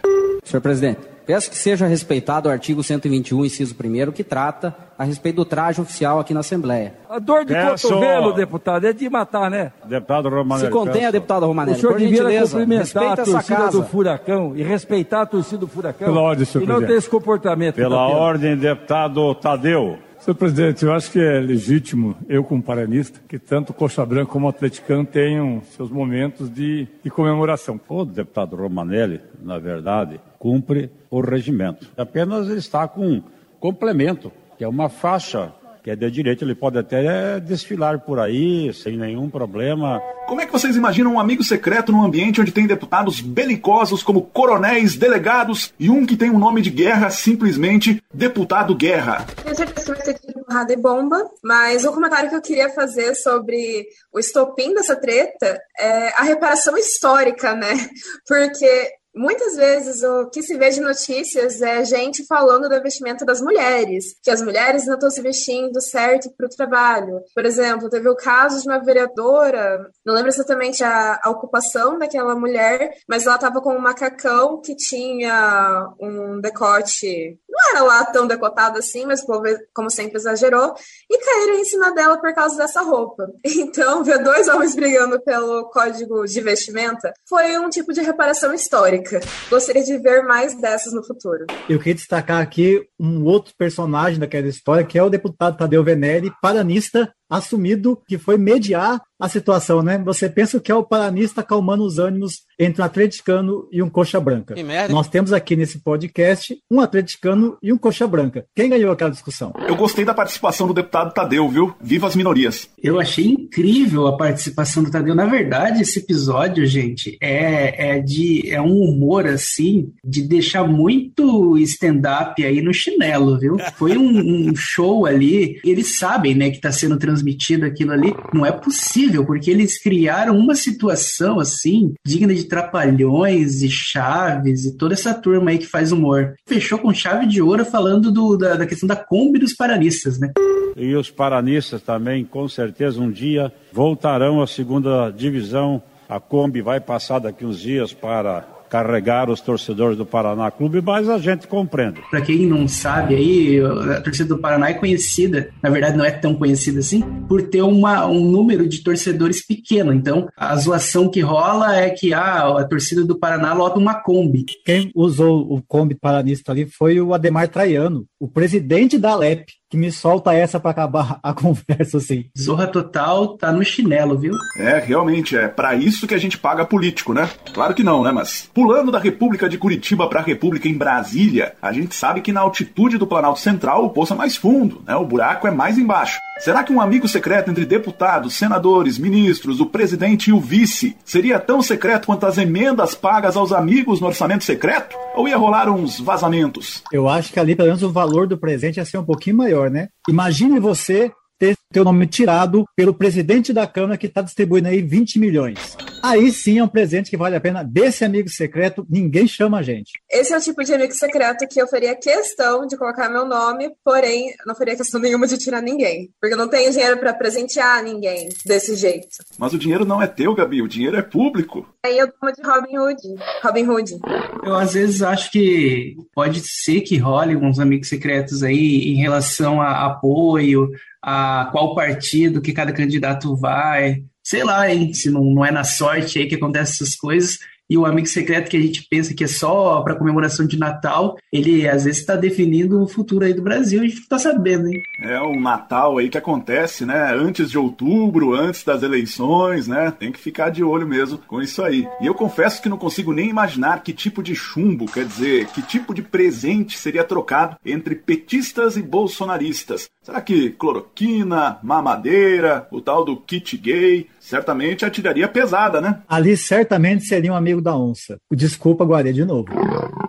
Senhor 0.44 0.60
presidente, 0.60 1.15
peço 1.26 1.50
que 1.50 1.56
seja 1.56 1.86
respeitado 1.86 2.48
o 2.48 2.52
artigo 2.52 2.82
121, 2.82 3.44
inciso 3.44 3.74
1 3.74 4.12
que 4.12 4.22
trata 4.22 4.74
a 4.98 5.04
respeito 5.04 5.36
do 5.36 5.44
traje 5.44 5.80
oficial 5.80 6.18
aqui 6.20 6.32
na 6.32 6.40
Assembleia. 6.40 6.94
A 7.10 7.18
dor 7.18 7.44
de 7.44 7.52
Peço- 7.52 7.88
cotovelo, 7.88 8.32
deputado, 8.32 8.86
é 8.86 8.92
de 8.92 9.10
matar, 9.10 9.50
né? 9.50 9.72
Deputado 9.84 10.28
Romanelli. 10.28 10.66
Se 10.68 10.72
contenha, 10.72 11.00
peço- 11.00 11.12
deputado 11.12 11.42
O 11.42 11.46
Romanelli, 11.46 11.78
senhor 11.80 11.92
por 11.92 11.98
devia 11.98 12.16
gentileza, 12.16 12.58
cumprimentar 12.58 12.78
a 12.78 12.84
respeita 13.08 13.22
essa 13.22 13.30
torcida 13.32 13.56
casa. 13.58 13.78
do 13.80 13.84
Furacão 13.86 14.52
e 14.56 14.62
respeitar 14.62 15.22
a 15.22 15.26
torcida 15.26 15.58
do 15.58 15.66
Furacão. 15.68 16.06
Pela 16.08 16.20
ordem, 16.22 16.44
senhor 16.46 16.64
E 16.64 16.66
não 16.66 16.74
presidente. 16.76 16.92
ter 16.94 16.98
esse 16.98 17.10
comportamento. 17.10 17.74
Pela 17.74 18.06
ordem, 18.08 18.56
deputado 18.56 19.34
Tadeu. 19.34 19.98
Senhor 20.26 20.34
presidente, 20.38 20.84
eu 20.84 20.92
acho 20.92 21.12
que 21.12 21.20
é 21.20 21.38
legítimo, 21.38 22.16
eu 22.28 22.42
como 22.42 22.60
paranista, 22.60 23.20
que 23.28 23.38
tanto 23.38 23.72
Coxa 23.72 24.04
Branca 24.04 24.32
como 24.32 24.48
atleticano 24.48 25.06
tenham 25.06 25.62
seus 25.76 25.88
momentos 25.88 26.52
de, 26.52 26.88
de 27.04 27.08
comemoração. 27.08 27.80
O 27.88 28.04
deputado 28.04 28.56
Romanelli, 28.56 29.20
na 29.40 29.56
verdade, 29.60 30.20
cumpre 30.36 30.90
o 31.08 31.20
regimento. 31.20 31.88
Apenas 31.96 32.48
ele 32.48 32.58
está 32.58 32.88
com 32.88 33.06
um 33.06 33.22
complemento, 33.60 34.32
que 34.58 34.64
é 34.64 34.68
uma 34.68 34.88
faixa 34.88 35.52
que 35.86 35.90
é 35.92 35.94
de 35.94 36.10
direito. 36.10 36.44
Ele 36.44 36.56
pode 36.56 36.76
até 36.76 37.38
desfilar 37.38 38.00
por 38.00 38.18
aí 38.18 38.74
sem 38.74 38.96
nenhum 38.96 39.30
problema. 39.30 40.02
Como 40.26 40.40
é 40.40 40.46
que 40.46 40.52
vocês 40.52 40.74
imaginam 40.74 41.12
um 41.12 41.20
amigo 41.20 41.44
secreto 41.44 41.92
num 41.92 42.02
ambiente 42.02 42.40
onde 42.40 42.50
tem 42.50 42.66
deputados 42.66 43.20
belicosos 43.20 44.02
como 44.02 44.22
coronéis, 44.22 44.96
delegados 44.96 45.72
e 45.78 45.88
um 45.88 46.04
que 46.04 46.16
tem 46.16 46.28
um 46.28 46.40
nome 46.40 46.60
de 46.60 46.70
guerra, 46.70 47.08
simplesmente 47.10 48.02
deputado 48.12 48.74
guerra? 48.74 49.24
Tenho 49.44 49.54
certeza 49.54 49.94
que 49.94 50.02
vai 50.02 50.02
ter 50.02 50.18
tido 50.18 50.44
porrada 50.44 50.72
e 50.72 50.76
bomba, 50.76 51.30
mas 51.40 51.84
o 51.84 51.92
comentário 51.92 52.30
que 52.30 52.34
eu 52.34 52.42
queria 52.42 52.68
fazer 52.70 53.14
sobre 53.14 53.86
o 54.12 54.18
estopim 54.18 54.74
dessa 54.74 54.96
treta 54.96 55.56
é 55.78 56.08
a 56.20 56.24
reparação 56.24 56.76
histórica, 56.76 57.54
né? 57.54 57.74
Porque 58.26 58.90
muitas 59.16 59.56
vezes 59.56 60.02
o 60.02 60.26
que 60.26 60.42
se 60.42 60.56
vê 60.56 60.70
de 60.70 60.80
notícias 60.80 61.62
é 61.62 61.84
gente 61.84 62.26
falando 62.26 62.68
da 62.68 62.78
vestimenta 62.78 63.24
das 63.24 63.40
mulheres, 63.40 64.14
que 64.22 64.30
as 64.30 64.42
mulheres 64.42 64.86
não 64.86 64.94
estão 64.94 65.10
se 65.10 65.22
vestindo 65.22 65.80
certo 65.80 66.30
para 66.36 66.46
o 66.46 66.50
trabalho. 66.50 67.20
Por 67.34 67.44
exemplo, 67.44 67.88
teve 67.88 68.08
o 68.08 68.16
caso 68.16 68.60
de 68.60 68.68
uma 68.68 68.78
vereadora, 68.78 69.90
não 70.04 70.14
lembro 70.14 70.28
exatamente 70.28 70.84
a, 70.84 71.18
a 71.22 71.30
ocupação 71.30 71.98
daquela 71.98 72.34
mulher, 72.34 72.94
mas 73.08 73.24
ela 73.24 73.36
estava 73.36 73.60
com 73.60 73.74
um 73.74 73.80
macacão 73.80 74.60
que 74.60 74.76
tinha 74.76 75.88
um 75.98 76.40
decote, 76.40 77.38
não 77.48 77.70
era 77.70 77.82
lá 77.82 78.04
tão 78.04 78.26
decotado 78.26 78.78
assim, 78.78 79.06
mas 79.06 79.22
o 79.22 79.26
povo, 79.26 79.44
como 79.74 79.90
sempre, 79.90 80.16
exagerou, 80.16 80.74
e 81.10 81.18
caíram 81.18 81.54
em 81.54 81.64
cima 81.64 81.92
dela 81.92 82.18
por 82.18 82.34
causa 82.34 82.56
dessa 82.56 82.82
roupa. 82.82 83.26
Então, 83.66 84.04
ver 84.04 84.22
dois 84.22 84.48
homens 84.48 84.76
brigando 84.76 85.20
pelo 85.20 85.68
código 85.70 86.24
de 86.24 86.40
vestimenta 86.40 87.12
foi 87.28 87.58
um 87.58 87.68
tipo 87.68 87.92
de 87.92 88.00
reparação 88.00 88.54
histórica. 88.54 89.05
Gostaria 89.50 89.82
de 89.82 89.98
ver 89.98 90.22
mais 90.22 90.58
dessas 90.60 90.92
no 90.92 91.04
futuro. 91.04 91.46
Eu 91.68 91.78
queria 91.78 91.94
destacar 91.94 92.42
aqui 92.42 92.86
um 92.98 93.24
outro 93.24 93.54
personagem 93.56 94.18
daquela 94.18 94.48
história, 94.48 94.84
que 94.84 94.98
é 94.98 95.02
o 95.02 95.10
deputado 95.10 95.56
Tadeu 95.56 95.84
Venere, 95.84 96.32
paranista 96.40 97.12
assumido, 97.28 98.00
que 98.06 98.18
foi 98.18 98.38
mediar 98.38 99.00
a 99.18 99.28
situação, 99.28 99.82
né? 99.82 99.98
Você 100.04 100.28
pensa 100.28 100.60
que 100.60 100.70
é 100.70 100.74
o 100.74 100.84
paranista 100.84 101.40
acalmando 101.40 101.84
os 101.84 101.98
ânimos 101.98 102.42
entre 102.58 102.82
um 102.82 102.84
atleticano 102.84 103.66
e 103.72 103.82
um 103.82 103.88
coxa 103.88 104.20
branca. 104.20 104.54
Que 104.54 104.62
merda. 104.62 104.92
Nós 104.92 105.08
temos 105.08 105.32
aqui 105.32 105.56
nesse 105.56 105.78
podcast 105.78 106.56
um 106.70 106.80
atleticano 106.80 107.56
e 107.62 107.72
um 107.72 107.78
coxa 107.78 108.06
branca. 108.06 108.44
Quem 108.54 108.68
ganhou 108.68 108.92
aquela 108.92 109.10
discussão? 109.10 109.54
Eu 109.66 109.74
gostei 109.74 110.04
da 110.04 110.12
participação 110.12 110.66
do 110.66 110.74
deputado 110.74 111.14
Tadeu, 111.14 111.48
viu? 111.48 111.74
Viva 111.80 112.06
as 112.06 112.14
minorias. 112.14 112.68
Eu 112.82 113.00
achei 113.00 113.26
incrível 113.26 114.06
a 114.06 114.16
participação 114.16 114.82
do 114.82 114.90
Tadeu. 114.90 115.14
Na 115.14 115.24
verdade, 115.24 115.80
esse 115.80 116.00
episódio, 116.00 116.66
gente, 116.66 117.16
é, 117.20 117.96
é 117.96 118.00
de 118.00 118.50
é 118.50 118.60
um 118.60 118.80
humor 118.80 119.26
assim 119.26 119.92
de 120.04 120.22
deixar 120.22 120.64
muito 120.64 121.56
stand-up 121.58 122.44
aí 122.44 122.60
no 122.60 122.72
chinelo, 122.74 123.38
viu? 123.38 123.56
Foi 123.76 123.96
um, 123.96 124.50
um 124.50 124.54
show 124.54 125.06
ali. 125.06 125.58
Eles 125.64 125.98
sabem, 125.98 126.34
né, 126.34 126.50
que 126.50 126.56
está 126.56 126.70
sendo 126.70 126.98
transmitido 126.98 127.15
transmitido 127.16 127.64
aquilo 127.64 127.92
ali. 127.92 128.14
Não 128.32 128.44
é 128.44 128.52
possível, 128.52 129.24
porque 129.24 129.50
eles 129.50 129.80
criaram 129.80 130.36
uma 130.36 130.54
situação 130.54 131.40
assim, 131.40 131.94
digna 132.04 132.34
de 132.34 132.44
trapalhões 132.44 133.62
e 133.62 133.70
chaves 133.70 134.64
e 134.66 134.76
toda 134.76 134.94
essa 134.94 135.14
turma 135.14 135.50
aí 135.50 135.58
que 135.58 135.66
faz 135.66 135.92
humor. 135.92 136.34
Fechou 136.46 136.78
com 136.78 136.92
chave 136.92 137.26
de 137.26 137.40
ouro 137.40 137.64
falando 137.64 138.12
do, 138.12 138.36
da, 138.36 138.56
da 138.56 138.66
questão 138.66 138.86
da 138.86 138.96
Kombi 138.96 139.38
dos 139.38 139.54
paranistas, 139.54 140.18
né? 140.18 140.32
E 140.76 140.94
os 140.94 141.10
paranistas 141.10 141.80
também, 141.80 142.24
com 142.24 142.46
certeza, 142.48 143.00
um 143.00 143.10
dia 143.10 143.50
voltarão 143.72 144.42
à 144.42 144.46
segunda 144.46 145.10
divisão. 145.10 145.82
A 146.08 146.20
Kombi 146.20 146.60
vai 146.60 146.80
passar 146.80 147.18
daqui 147.18 147.44
uns 147.44 147.58
dias 147.58 147.92
para 147.92 148.55
carregar 148.68 149.30
os 149.30 149.40
torcedores 149.40 149.96
do 149.96 150.06
Paraná 150.06 150.50
Clube, 150.50 150.80
mas 150.80 151.08
a 151.08 151.18
gente 151.18 151.46
compreende. 151.46 152.00
Para 152.10 152.20
quem 152.20 152.46
não 152.46 152.66
sabe 152.68 153.14
aí, 153.14 153.60
a 153.60 154.00
torcida 154.00 154.34
do 154.34 154.40
Paraná 154.40 154.70
é 154.70 154.74
conhecida, 154.74 155.50
na 155.62 155.70
verdade 155.70 155.96
não 155.96 156.04
é 156.04 156.10
tão 156.10 156.34
conhecida 156.34 156.80
assim, 156.80 157.02
por 157.28 157.42
ter 157.42 157.62
uma, 157.62 158.06
um 158.06 158.20
número 158.20 158.68
de 158.68 158.82
torcedores 158.82 159.44
pequeno. 159.44 159.92
Então, 159.92 160.28
a 160.36 160.56
zoação 160.56 161.10
que 161.10 161.20
rola 161.20 161.76
é 161.76 161.90
que 161.90 162.12
ah, 162.12 162.58
a 162.58 162.64
torcida 162.64 163.04
do 163.04 163.18
Paraná 163.18 163.52
lota 163.52 163.78
uma 163.78 163.94
Kombi. 163.94 164.44
Quem 164.64 164.90
usou 164.94 165.40
o 165.52 165.62
Kombi 165.62 165.94
paranista 165.94 166.52
ali 166.52 166.66
foi 166.66 167.00
o 167.00 167.14
Ademar 167.14 167.48
Traiano, 167.48 168.06
o 168.20 168.28
presidente 168.28 168.98
da 168.98 169.12
Alep 169.12 169.46
que 169.68 169.76
me 169.76 169.90
solta 169.90 170.32
essa 170.32 170.60
para 170.60 170.70
acabar 170.70 171.18
a 171.22 171.32
conversa 171.34 171.98
assim. 171.98 172.26
Zorra 172.38 172.66
total 172.66 173.36
tá 173.36 173.52
no 173.52 173.64
chinelo, 173.64 174.18
viu? 174.18 174.32
É, 174.58 174.78
realmente, 174.78 175.36
é 175.36 175.48
para 175.48 175.74
isso 175.74 176.06
que 176.06 176.14
a 176.14 176.18
gente 176.18 176.38
paga 176.38 176.64
político, 176.64 177.12
né? 177.12 177.28
Claro 177.52 177.74
que 177.74 177.82
não, 177.82 178.02
né? 178.02 178.12
Mas 178.12 178.48
pulando 178.54 178.92
da 178.92 178.98
República 178.98 179.48
de 179.48 179.58
Curitiba 179.58 180.08
para 180.08 180.20
a 180.20 180.24
República 180.24 180.68
em 180.68 180.76
Brasília, 180.76 181.54
a 181.60 181.72
gente 181.72 181.94
sabe 181.94 182.20
que 182.20 182.32
na 182.32 182.40
altitude 182.40 182.98
do 182.98 183.06
Planalto 183.06 183.40
Central 183.40 183.84
o 183.84 183.90
poço 183.90 184.12
é 184.12 184.16
mais 184.16 184.36
fundo, 184.36 184.82
né? 184.86 184.94
O 184.96 185.04
buraco 185.04 185.46
é 185.46 185.50
mais 185.50 185.78
embaixo. 185.78 186.18
Será 186.38 186.62
que 186.62 186.72
um 186.72 186.80
amigo 186.80 187.08
secreto 187.08 187.50
entre 187.50 187.64
deputados, 187.64 188.34
senadores, 188.34 188.98
ministros, 188.98 189.58
o 189.58 189.66
presidente 189.66 190.28
e 190.28 190.32
o 190.32 190.40
vice 190.40 190.96
seria 191.04 191.38
tão 191.38 191.62
secreto 191.62 192.06
quanto 192.06 192.26
as 192.26 192.36
emendas 192.36 192.94
pagas 192.94 193.36
aos 193.36 193.52
amigos 193.52 194.00
no 194.00 194.06
orçamento 194.06 194.44
secreto? 194.44 194.96
Ou 195.14 195.26
ia 195.26 195.36
rolar 195.36 195.68
uns 195.70 195.98
vazamentos? 195.98 196.82
Eu 196.92 197.08
acho 197.08 197.32
que 197.32 197.40
ali, 197.40 197.56
pelo 197.56 197.68
menos, 197.68 197.82
o 197.82 197.90
valor 197.90 198.26
do 198.26 198.36
presente 198.36 198.76
ia 198.76 198.84
ser 198.84 198.98
um 198.98 199.04
pouquinho 199.04 199.36
maior, 199.36 199.70
né? 199.70 199.88
Imagine 200.08 200.60
você 200.60 201.10
ter 201.38 201.56
teu 201.72 201.84
nome 201.84 202.06
tirado 202.06 202.64
pelo 202.76 202.94
presidente 202.94 203.52
da 203.52 203.66
Câmara 203.66 203.96
que 203.96 204.06
está 204.06 204.20
distribuindo 204.20 204.68
aí 204.68 204.82
20 204.82 205.18
milhões. 205.18 205.76
Aí 206.06 206.30
sim 206.30 206.58
é 206.58 206.64
um 206.64 206.68
presente 206.68 207.10
que 207.10 207.16
vale 207.16 207.34
a 207.34 207.40
pena. 207.40 207.64
Desse 207.64 208.04
amigo 208.04 208.28
secreto, 208.28 208.86
ninguém 208.88 209.26
chama 209.26 209.58
a 209.58 209.62
gente. 209.62 209.92
Esse 210.08 210.32
é 210.32 210.38
o 210.38 210.40
tipo 210.40 210.62
de 210.62 210.72
amigo 210.72 210.92
secreto 210.92 211.46
que 211.48 211.60
eu 211.60 211.66
faria 211.66 211.96
questão 211.96 212.64
de 212.64 212.76
colocar 212.76 213.08
meu 213.08 213.26
nome, 213.26 213.72
porém, 213.84 214.32
não 214.46 214.54
faria 214.54 214.76
questão 214.76 215.00
nenhuma 215.02 215.26
de 215.26 215.36
tirar 215.36 215.60
ninguém. 215.60 216.10
Porque 216.20 216.34
eu 216.34 216.38
não 216.38 216.48
tenho 216.48 216.70
dinheiro 216.70 216.98
para 216.98 217.12
presentear 217.12 217.82
ninguém 217.82 218.28
desse 218.44 218.76
jeito. 218.76 219.08
Mas 219.36 219.52
o 219.52 219.58
dinheiro 219.58 219.84
não 219.84 220.00
é 220.00 220.06
teu, 220.06 220.32
Gabi, 220.32 220.62
o 220.62 220.68
dinheiro 220.68 220.96
é 220.96 221.02
público. 221.02 221.68
Aí 221.84 221.98
eu 221.98 222.06
tomo 222.12 222.32
de 222.32 222.42
Robin 222.42 222.78
Hood. 222.78 223.02
Robin 223.42 223.68
Hood. 223.68 223.98
Eu 224.44 224.54
às 224.54 224.74
vezes 224.74 225.02
acho 225.02 225.30
que 225.32 225.96
pode 226.14 226.40
ser 226.40 226.82
que 226.82 226.96
role 226.98 227.36
uns 227.36 227.58
amigos 227.58 227.88
secretos 227.88 228.44
aí 228.44 228.92
em 228.92 228.94
relação 228.94 229.60
a 229.60 229.86
apoio, 229.86 230.70
a 231.02 231.48
qual 231.50 231.74
partido 231.74 232.40
que 232.40 232.52
cada 232.52 232.72
candidato 232.72 233.34
vai. 233.36 234.02
Sei 234.26 234.42
lá, 234.42 234.68
hein, 234.68 234.92
se 234.92 235.08
não, 235.08 235.22
não 235.22 235.46
é 235.46 235.52
na 235.52 235.62
sorte 235.62 236.18
aí 236.18 236.26
que 236.26 236.34
acontecem 236.34 236.74
essas 236.74 236.96
coisas 236.96 237.38
e 237.68 237.76
o 237.76 237.84
amigo 237.84 238.06
secreto 238.06 238.48
que 238.48 238.56
a 238.56 238.60
gente 238.60 238.86
pensa 238.88 239.14
que 239.14 239.24
é 239.24 239.26
só 239.26 239.80
para 239.82 239.96
comemoração 239.96 240.46
de 240.46 240.58
Natal, 240.58 241.16
ele 241.32 241.68
às 241.68 241.84
vezes 241.84 242.00
está 242.00 242.16
definindo 242.16 242.82
o 242.82 242.88
futuro 242.88 243.24
aí 243.24 243.34
do 243.34 243.42
Brasil, 243.42 243.80
a 243.80 243.86
gente 243.86 244.00
está 244.00 244.18
sabendo, 244.18 244.68
hein? 244.68 244.80
É 245.02 245.20
um 245.20 245.40
Natal 245.40 245.98
aí 245.98 246.08
que 246.08 246.18
acontece, 246.18 246.84
né? 246.84 247.14
Antes 247.14 247.50
de 247.50 247.58
outubro, 247.58 248.34
antes 248.34 248.64
das 248.64 248.82
eleições, 248.82 249.66
né? 249.66 249.90
Tem 249.90 250.12
que 250.12 250.18
ficar 250.18 250.50
de 250.50 250.62
olho 250.62 250.86
mesmo 250.86 251.18
com 251.18 251.42
isso 251.42 251.62
aí. 251.62 251.86
E 252.00 252.06
eu 252.06 252.14
confesso 252.14 252.62
que 252.62 252.68
não 252.68 252.78
consigo 252.78 253.12
nem 253.12 253.28
imaginar 253.28 253.82
que 253.82 253.92
tipo 253.92 254.22
de 254.22 254.34
chumbo, 254.34 254.86
quer 254.86 255.04
dizer, 255.04 255.46
que 255.48 255.62
tipo 255.62 255.94
de 255.94 256.02
presente 256.02 256.78
seria 256.78 257.04
trocado 257.04 257.56
entre 257.64 257.94
petistas 257.94 258.76
e 258.76 258.82
bolsonaristas. 258.82 259.88
Será 260.02 260.20
que 260.20 260.50
cloroquina, 260.50 261.58
mamadeira, 261.62 262.68
o 262.70 262.80
tal 262.80 263.04
do 263.04 263.16
kit 263.16 263.56
gay, 263.56 264.06
certamente 264.20 264.84
atiraria 264.84 265.26
pesada, 265.26 265.80
né? 265.80 266.00
Ali 266.08 266.36
certamente 266.36 267.04
seria 267.04 267.32
um 267.32 267.36
amigo 267.36 267.55
da 267.60 267.76
onça. 267.76 268.18
Desculpa, 268.32 268.84
Guarê, 268.84 269.12
de 269.12 269.24
novo. 269.24 269.46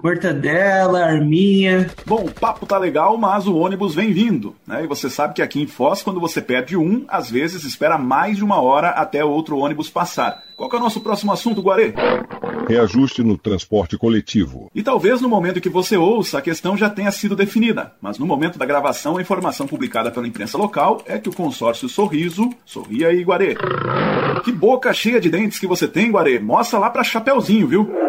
Mortadela, 0.04 1.04
arminha. 1.04 1.90
Bom, 2.06 2.26
o 2.26 2.32
papo 2.32 2.66
tá 2.66 2.78
legal, 2.78 3.18
mas 3.18 3.48
o 3.48 3.56
ônibus 3.56 3.94
vem 3.96 4.12
vindo, 4.12 4.56
né? 4.66 4.84
E 4.84 4.88
você 4.88 5.10
sabe 5.10 5.34
que 5.34 5.42
aqui 5.42 5.62
em 5.62 5.68
Foz, 5.68 6.02
quando 6.02 6.20
você 6.20 6.42
perde 6.42 6.78
um, 6.78 7.06
às 7.08 7.30
vezes 7.30 7.64
espera 7.64 7.98
mais 7.98 8.38
de 8.38 8.44
uma 8.44 8.62
hora 8.62 8.90
até 8.90 9.24
outro 9.24 9.58
ônibus 9.58 9.90
passar. 9.90 10.47
Qual 10.58 10.72
é 10.74 10.76
o 10.76 10.80
nosso 10.80 11.02
próximo 11.02 11.32
assunto, 11.32 11.62
Guarê? 11.62 11.94
Reajuste 12.68 13.22
no 13.22 13.38
transporte 13.38 13.96
coletivo. 13.96 14.72
E 14.74 14.82
talvez 14.82 15.22
no 15.22 15.30
momento 15.30 15.62
que 15.62 15.70
você 15.70 15.96
ouça, 15.96 16.40
a 16.40 16.42
questão 16.42 16.76
já 16.76 16.90
tenha 16.90 17.12
sido 17.12 17.36
definida, 17.36 17.94
mas 18.02 18.18
no 18.18 18.26
momento 18.26 18.58
da 18.58 18.66
gravação, 18.66 19.18
a 19.18 19.22
informação 19.22 19.68
publicada 19.68 20.10
pela 20.10 20.28
imprensa 20.28 20.58
local 20.58 21.04
é 21.06 21.20
que 21.20 21.30
o 21.30 21.34
consórcio 21.34 21.88
Sorriso, 21.88 22.50
sorria 22.66 23.10
aí, 23.10 23.24
Guarê. 23.24 23.56
Que 24.44 24.52
boca 24.52 24.92
cheia 24.94 25.22
de 25.22 25.30
dentes 25.30 25.60
que 25.60 25.68
você 25.68 25.88
tem, 25.88 26.10
Guarê. 26.10 26.40
Mostra 26.40 26.80
lá 26.80 26.90
pra 26.90 27.04
Chapeuzinho, 27.04 27.68
viu? 27.68 28.07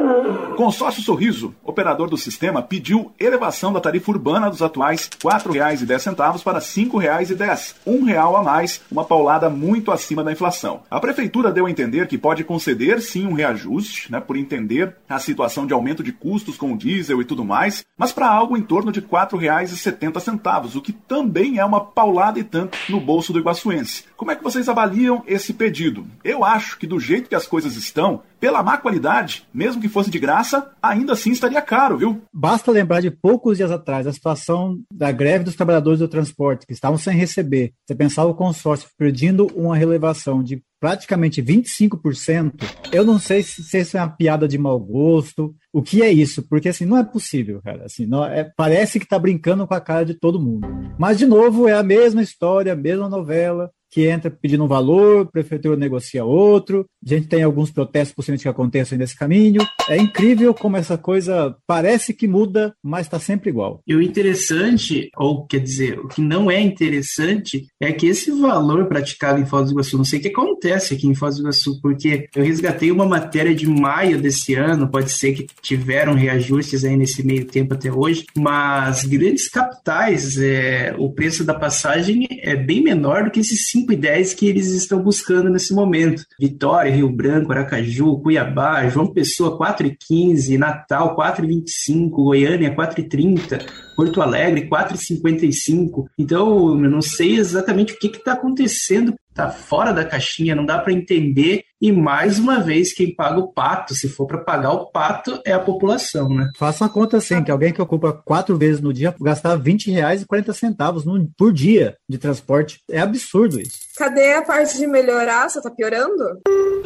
Consórcio 0.57 1.03
Sorriso, 1.03 1.55
operador 1.63 2.11
do 2.11 2.17
sistema, 2.17 2.63
pediu 2.63 3.13
elevação 3.19 3.73
da 3.73 3.81
tarifa 3.81 4.11
urbana 4.11 4.51
dos 4.51 4.63
atuais 4.63 5.09
R$ 5.23 5.31
4,10 5.31 6.43
para 6.43 6.59
R$ 6.59 6.65
5,10, 6.65 7.75
um 7.87 8.05
real 8.05 8.37
a 8.37 8.43
mais, 8.43 8.81
uma 8.91 9.05
paulada 9.05 9.49
muito 9.49 9.93
acima 9.93 10.25
da 10.25 10.33
inflação. 10.33 10.81
A 10.91 10.99
prefeitura 10.99 11.53
deu 11.53 11.67
a 11.67 11.71
entender 11.71 12.09
que 12.09 12.19
pode 12.19 12.43
conceder 12.43 13.01
sim 13.01 13.27
um 13.27 13.35
reajuste, 13.35 14.11
né, 14.11 14.21
por 14.21 14.37
entender 14.37 14.97
a 15.09 15.19
situação 15.19 15.67
de 15.67 15.73
aumento 15.73 16.03
de 16.03 16.13
custos 16.13 16.57
com 16.57 16.73
o 16.73 16.77
diesel 16.77 17.21
e 17.21 17.25
tudo 17.25 17.45
mais, 17.45 17.85
mas 17.97 18.13
para 18.13 18.29
algo 18.29 18.57
em 18.57 18.63
torno 18.63 18.91
de 18.91 19.01
R$ 19.01 19.07
4,70, 19.09 20.77
o 20.77 20.83
que 20.83 20.93
também 20.93 21.59
é 21.59 21.65
uma 21.65 21.81
paulada 21.81 22.41
e 22.41 22.45
tanto 22.45 22.77
no 22.89 23.01
bolso 23.01 23.33
do 23.33 23.39
iguaçuense. 23.39 24.08
Como 24.19 24.33
é 24.33 24.37
que 24.37 24.43
vocês 24.43 24.69
avaliam 24.69 25.23
esse 25.29 25.55
pedido? 25.55 26.05
Eu 26.25 26.45
acho 26.45 26.77
que 26.77 26.89
do 26.89 26.99
jeito 26.99 27.29
que 27.29 27.37
as 27.37 27.47
coisas 27.47 27.77
estão, 27.77 28.21
pela 28.41 28.65
má 28.65 28.77
qualidade, 28.77 29.47
mesmo 29.55 29.81
que 29.81 29.89
fosse 29.89 30.11
de 30.11 30.19
graça, 30.19 30.73
ainda 30.83 31.13
assim 31.13 31.31
estaria 31.31 31.63
caro, 31.63 31.97
viu? 31.97 32.21
Basta 32.35 32.73
lembrar 32.73 33.01
de 33.01 33.13
poucos 33.13 33.59
dias 33.59 33.71
atrás 33.71 34.09
a 34.09 34.13
situação 34.13 34.81
da 34.93 35.13
greve 35.13 35.45
dos 35.45 35.55
trabalhadores 35.55 36.01
do 36.01 36.09
transporte, 36.09 36.67
que 36.67 36.73
estavam 36.73 36.99
sem 36.99 37.17
receber. 37.17 37.73
Você 37.87 37.95
pensava 37.95 38.29
o 38.29 38.35
consórcio 38.35 38.89
perdendo 38.99 39.47
uma 39.55 39.77
relevação 39.77 40.43
de 40.43 40.61
praticamente 40.81 41.41
25%, 41.43 42.53
eu 42.93 43.05
não 43.05 43.19
sei 43.19 43.43
se, 43.43 43.65
se 43.65 43.81
isso 43.81 43.97
é 43.97 44.01
uma 44.01 44.09
piada 44.09 44.47
de 44.47 44.57
mau 44.57 44.79
gosto, 44.79 45.55
o 45.73 45.83
que 45.83 46.03
é 46.03 46.13
isso, 46.13 46.43
porque 46.49 46.69
assim, 46.69 46.85
não 46.85 46.97
é 46.97 47.05
possível, 47.05 47.61
cara, 47.63 47.85
assim, 47.85 48.07
não, 48.07 48.25
é, 48.25 48.49
parece 48.57 48.99
que 48.99 49.05
está 49.05 49.19
brincando 49.19 49.67
com 49.67 49.75
a 49.75 49.81
cara 49.81 50.05
de 50.05 50.15
todo 50.15 50.41
mundo. 50.41 50.67
Mas, 50.97 51.19
de 51.19 51.27
novo, 51.27 51.69
é 51.69 51.73
a 51.73 51.83
mesma 51.83 52.23
história, 52.23 52.73
a 52.73 52.77
mesma 52.77 53.09
novela, 53.09 53.71
que 53.91 54.07
entra 54.07 54.31
pedindo 54.31 54.65
um 54.65 54.69
valor, 54.69 55.23
a 55.23 55.31
prefeitura 55.31 55.77
negocia 55.77 56.25
outro, 56.25 56.87
a 57.05 57.09
gente 57.09 57.29
tem 57.29 57.43
alguns 57.43 57.71
protestos 57.71 58.15
possivelmente 58.15 58.43
que 58.43 58.49
acontecem 58.49 58.99
nesse 58.99 59.17
caminho. 59.17 59.67
É 59.89 59.97
incrível 59.97 60.53
como 60.53 60.77
essa 60.77 60.99
coisa 60.99 61.57
parece 61.67 62.13
que 62.13 62.29
muda, 62.29 62.75
mas 62.83 63.07
está 63.07 63.19
sempre 63.19 63.51
igual. 63.51 63.81
E 63.87 63.95
o 63.95 64.03
interessante, 64.03 65.11
ou 65.17 65.47
quer 65.47 65.61
dizer, 65.61 65.99
o 65.99 66.09
que 66.09 66.21
não 66.21 66.51
é 66.51 66.61
interessante, 66.61 67.67
é 67.81 67.93
que 67.93 68.07
esse 68.07 68.31
valor 68.31 68.87
praticado 68.87 69.41
em 69.41 69.47
Foz 69.47 69.67
do 69.67 69.73
Iguaçu, 69.73 69.97
não 69.97 70.05
sei 70.05 70.19
o 70.19 70.23
que 70.23 70.29
acontece 70.29 70.95
aqui 70.95 71.07
em 71.07 71.15
Foz 71.15 71.37
do 71.37 71.43
Iguaçu, 71.43 71.81
porque 71.81 72.29
eu 72.35 72.45
resgatei 72.45 72.91
uma 72.91 73.07
matéria 73.07 73.55
de 73.55 73.67
maio 73.67 74.21
desse 74.21 74.55
ano, 74.55 74.91
pode 74.91 75.11
ser 75.11 75.33
que 75.33 75.47
tiveram 75.63 76.15
reajustes 76.15 76.85
aí 76.85 76.97
nesse 76.97 77.25
meio 77.25 77.47
tempo 77.47 77.75
até 77.75 77.91
hoje, 77.91 78.27
mas 78.37 79.05
grandes 79.05 79.49
capitais, 79.49 80.37
é, 80.37 80.95
o 80.99 81.11
preço 81.13 81.45
da 81.45 81.55
passagem 81.55 82.27
é 82.43 82.55
bem 82.55 82.83
menor 82.83 83.25
do 83.25 83.31
que 83.31 83.41
esses 83.41 83.69
5 83.79 83.93
e 83.93 83.97
10 83.97 84.35
que 84.35 84.49
eles 84.49 84.69
estão 84.69 85.01
buscando 85.01 85.49
nesse 85.49 85.73
momento. 85.73 86.25
Vitória, 86.39 86.91
Rio 86.91 87.11
Branco, 87.11 87.53
Aracaju, 87.53 88.19
Cuiabá, 88.19 88.89
João 88.89 89.07
Pessoa 89.07 89.57
4 89.57 89.87
e 89.87 89.97
15, 89.97 90.59
Natal 90.59 91.15
4 91.15 91.45
e 91.45 91.49
25, 91.49 92.25
Goiânia 92.25 92.75
4 92.75 93.01
e 93.01 93.09
30, 93.09 93.59
Porto 93.97 94.21
Alegre 94.21 94.67
4 94.67 94.97
e 94.97 94.99
55. 94.99 96.09
Então, 96.19 96.83
eu 96.83 96.91
não 96.91 97.03
sei 97.03 97.37
exatamente 97.37 97.93
o 97.93 97.99
que 97.99 98.09
está 98.09 98.33
acontecendo 98.33 99.15
tá 99.39 99.51
fora 99.51 99.93
da 99.93 100.05
caixinha, 100.05 100.57
não 100.57 100.67
dá 100.67 100.79
para 100.79 100.93
entender. 100.93 101.63
E 101.81 101.93
mais 101.93 102.41
uma 102.41 102.59
vez, 102.59 102.93
quem 102.93 103.15
paga 103.15 103.39
o 103.39 103.53
pato, 103.53 103.95
se 103.95 104.09
for 104.09 104.27
para 104.27 104.39
pagar 104.39 104.73
o 104.73 104.87
pato, 104.87 105.41
é 105.47 105.53
a 105.53 105.61
população, 105.61 106.29
né? 106.29 106.51
Faça 106.57 106.83
uma 106.83 106.91
conta 106.91 107.19
assim, 107.19 107.45
que 107.45 107.51
alguém 107.53 107.73
que 107.73 107.81
ocupa 107.81 108.13
quatro 108.13 108.59
vezes 108.59 108.81
no 108.81 108.93
dia 108.93 109.15
gastar 109.21 109.55
20 109.55 109.93
reais 109.93 110.23
e 110.23 110.27
40 110.27 110.53
centavos 110.53 111.05
por 111.37 111.53
dia 111.53 111.97
de 112.09 112.19
transporte. 112.19 112.81
É 112.91 112.99
absurdo 112.99 113.61
isso. 113.61 113.79
Cadê 113.97 114.35
a 114.35 114.43
parte 114.43 114.77
de 114.77 114.89
melhorar? 114.89 115.49
Você 115.49 115.63
tá 115.63 115.71
piorando? 115.71 116.41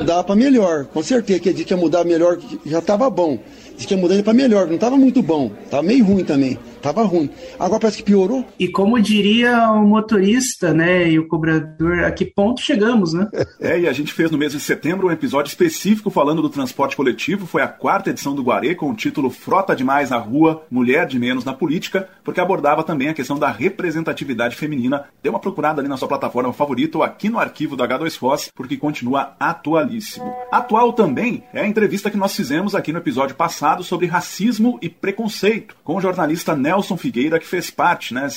Dá 0.04 0.22
para 0.22 0.36
melhor, 0.36 0.84
com 0.84 1.02
certeza 1.02 1.40
que 1.40 1.48
a 1.48 1.52
gente 1.54 1.70
ia 1.70 1.76
mudar 1.76 2.04
melhor, 2.04 2.38
já 2.66 2.82
tava 2.82 3.08
bom. 3.08 3.38
Diz 3.83 3.87
que 3.88 3.95
ia 3.95 4.01
mudando 4.01 4.23
para 4.23 4.33
melhor, 4.33 4.68
não 4.68 4.79
tava 4.79 4.97
muito 4.97 5.21
bom, 5.21 5.51
tava 5.68 5.83
meio 5.83 6.05
ruim 6.05 6.23
também. 6.23 6.57
Tava 6.81 7.05
ruim. 7.05 7.31
Agora 7.59 7.81
parece 7.81 7.99
que 7.99 8.03
piorou. 8.03 8.45
E 8.59 8.66
como 8.66 9.01
diria 9.01 9.71
o 9.71 9.87
motorista, 9.87 10.75
né, 10.75 11.09
e 11.09 11.18
o 11.18 11.29
cobrador, 11.29 12.01
a 12.01 12.11
que 12.11 12.25
ponto 12.25 12.61
chegamos, 12.61 13.12
né? 13.12 13.29
É, 13.61 13.79
e 13.79 13.87
a 13.87 13.92
gente 13.92 14.12
fez 14.12 14.29
no 14.29 14.38
mês 14.38 14.53
de 14.53 14.59
setembro 14.59 15.07
um 15.07 15.12
episódio 15.12 15.49
específico 15.49 16.11
falando 16.11 16.42
do 16.42 16.49
transporte 16.49 16.97
coletivo. 16.97 17.47
Foi 17.47 17.62
a 17.62 17.68
quarta 17.68 18.11
edição 18.11 18.35
do 18.35 18.42
Guarê 18.42 18.75
com 18.75 18.90
o 18.90 18.95
título 18.95 19.31
Frota 19.31 19.77
Demais 19.77 20.11
na 20.11 20.16
Rua, 20.16 20.64
Mulher 20.68 21.07
de 21.07 21.16
Menos 21.16 21.45
na 21.45 21.53
Política, 21.53 22.09
porque 22.25 22.40
abordava 22.40 22.83
também 22.83 23.09
a 23.09 23.14
questão 23.14 23.38
da 23.38 23.53
representatividade 23.53 24.57
feminina. 24.57 25.05
Dê 25.23 25.29
uma 25.29 25.38
procurada 25.38 25.81
ali 25.81 25.88
na 25.88 25.97
sua 25.97 26.09
plataforma 26.09 26.53
favorita 26.53 26.99
ou 26.99 27.05
aqui 27.05 27.29
no 27.29 27.38
arquivo 27.38 27.77
do 27.77 27.85
H2Foz, 27.85 28.49
porque 28.53 28.77
continua 28.77 29.37
atualíssimo. 29.38 30.35
Atual 30.51 30.92
também 30.92 31.45
é 31.53 31.61
a 31.61 31.68
entrevista 31.68 32.11
que 32.11 32.16
nós 32.16 32.35
fizemos 32.35 32.75
aqui 32.75 32.92
no 32.92 32.99
episódio 32.99 33.37
passado 33.37 33.71
sobre 33.80 34.06
racismo 34.06 34.78
e 34.82 34.88
preconceito, 34.88 35.76
com 35.85 35.96
o 35.96 36.00
jornalista 36.00 36.56
Nelson 36.56 36.96
Figueira, 36.96 37.38
que 37.38 37.46
fez 37.46 37.70
parte, 37.70 38.12
né, 38.12 38.28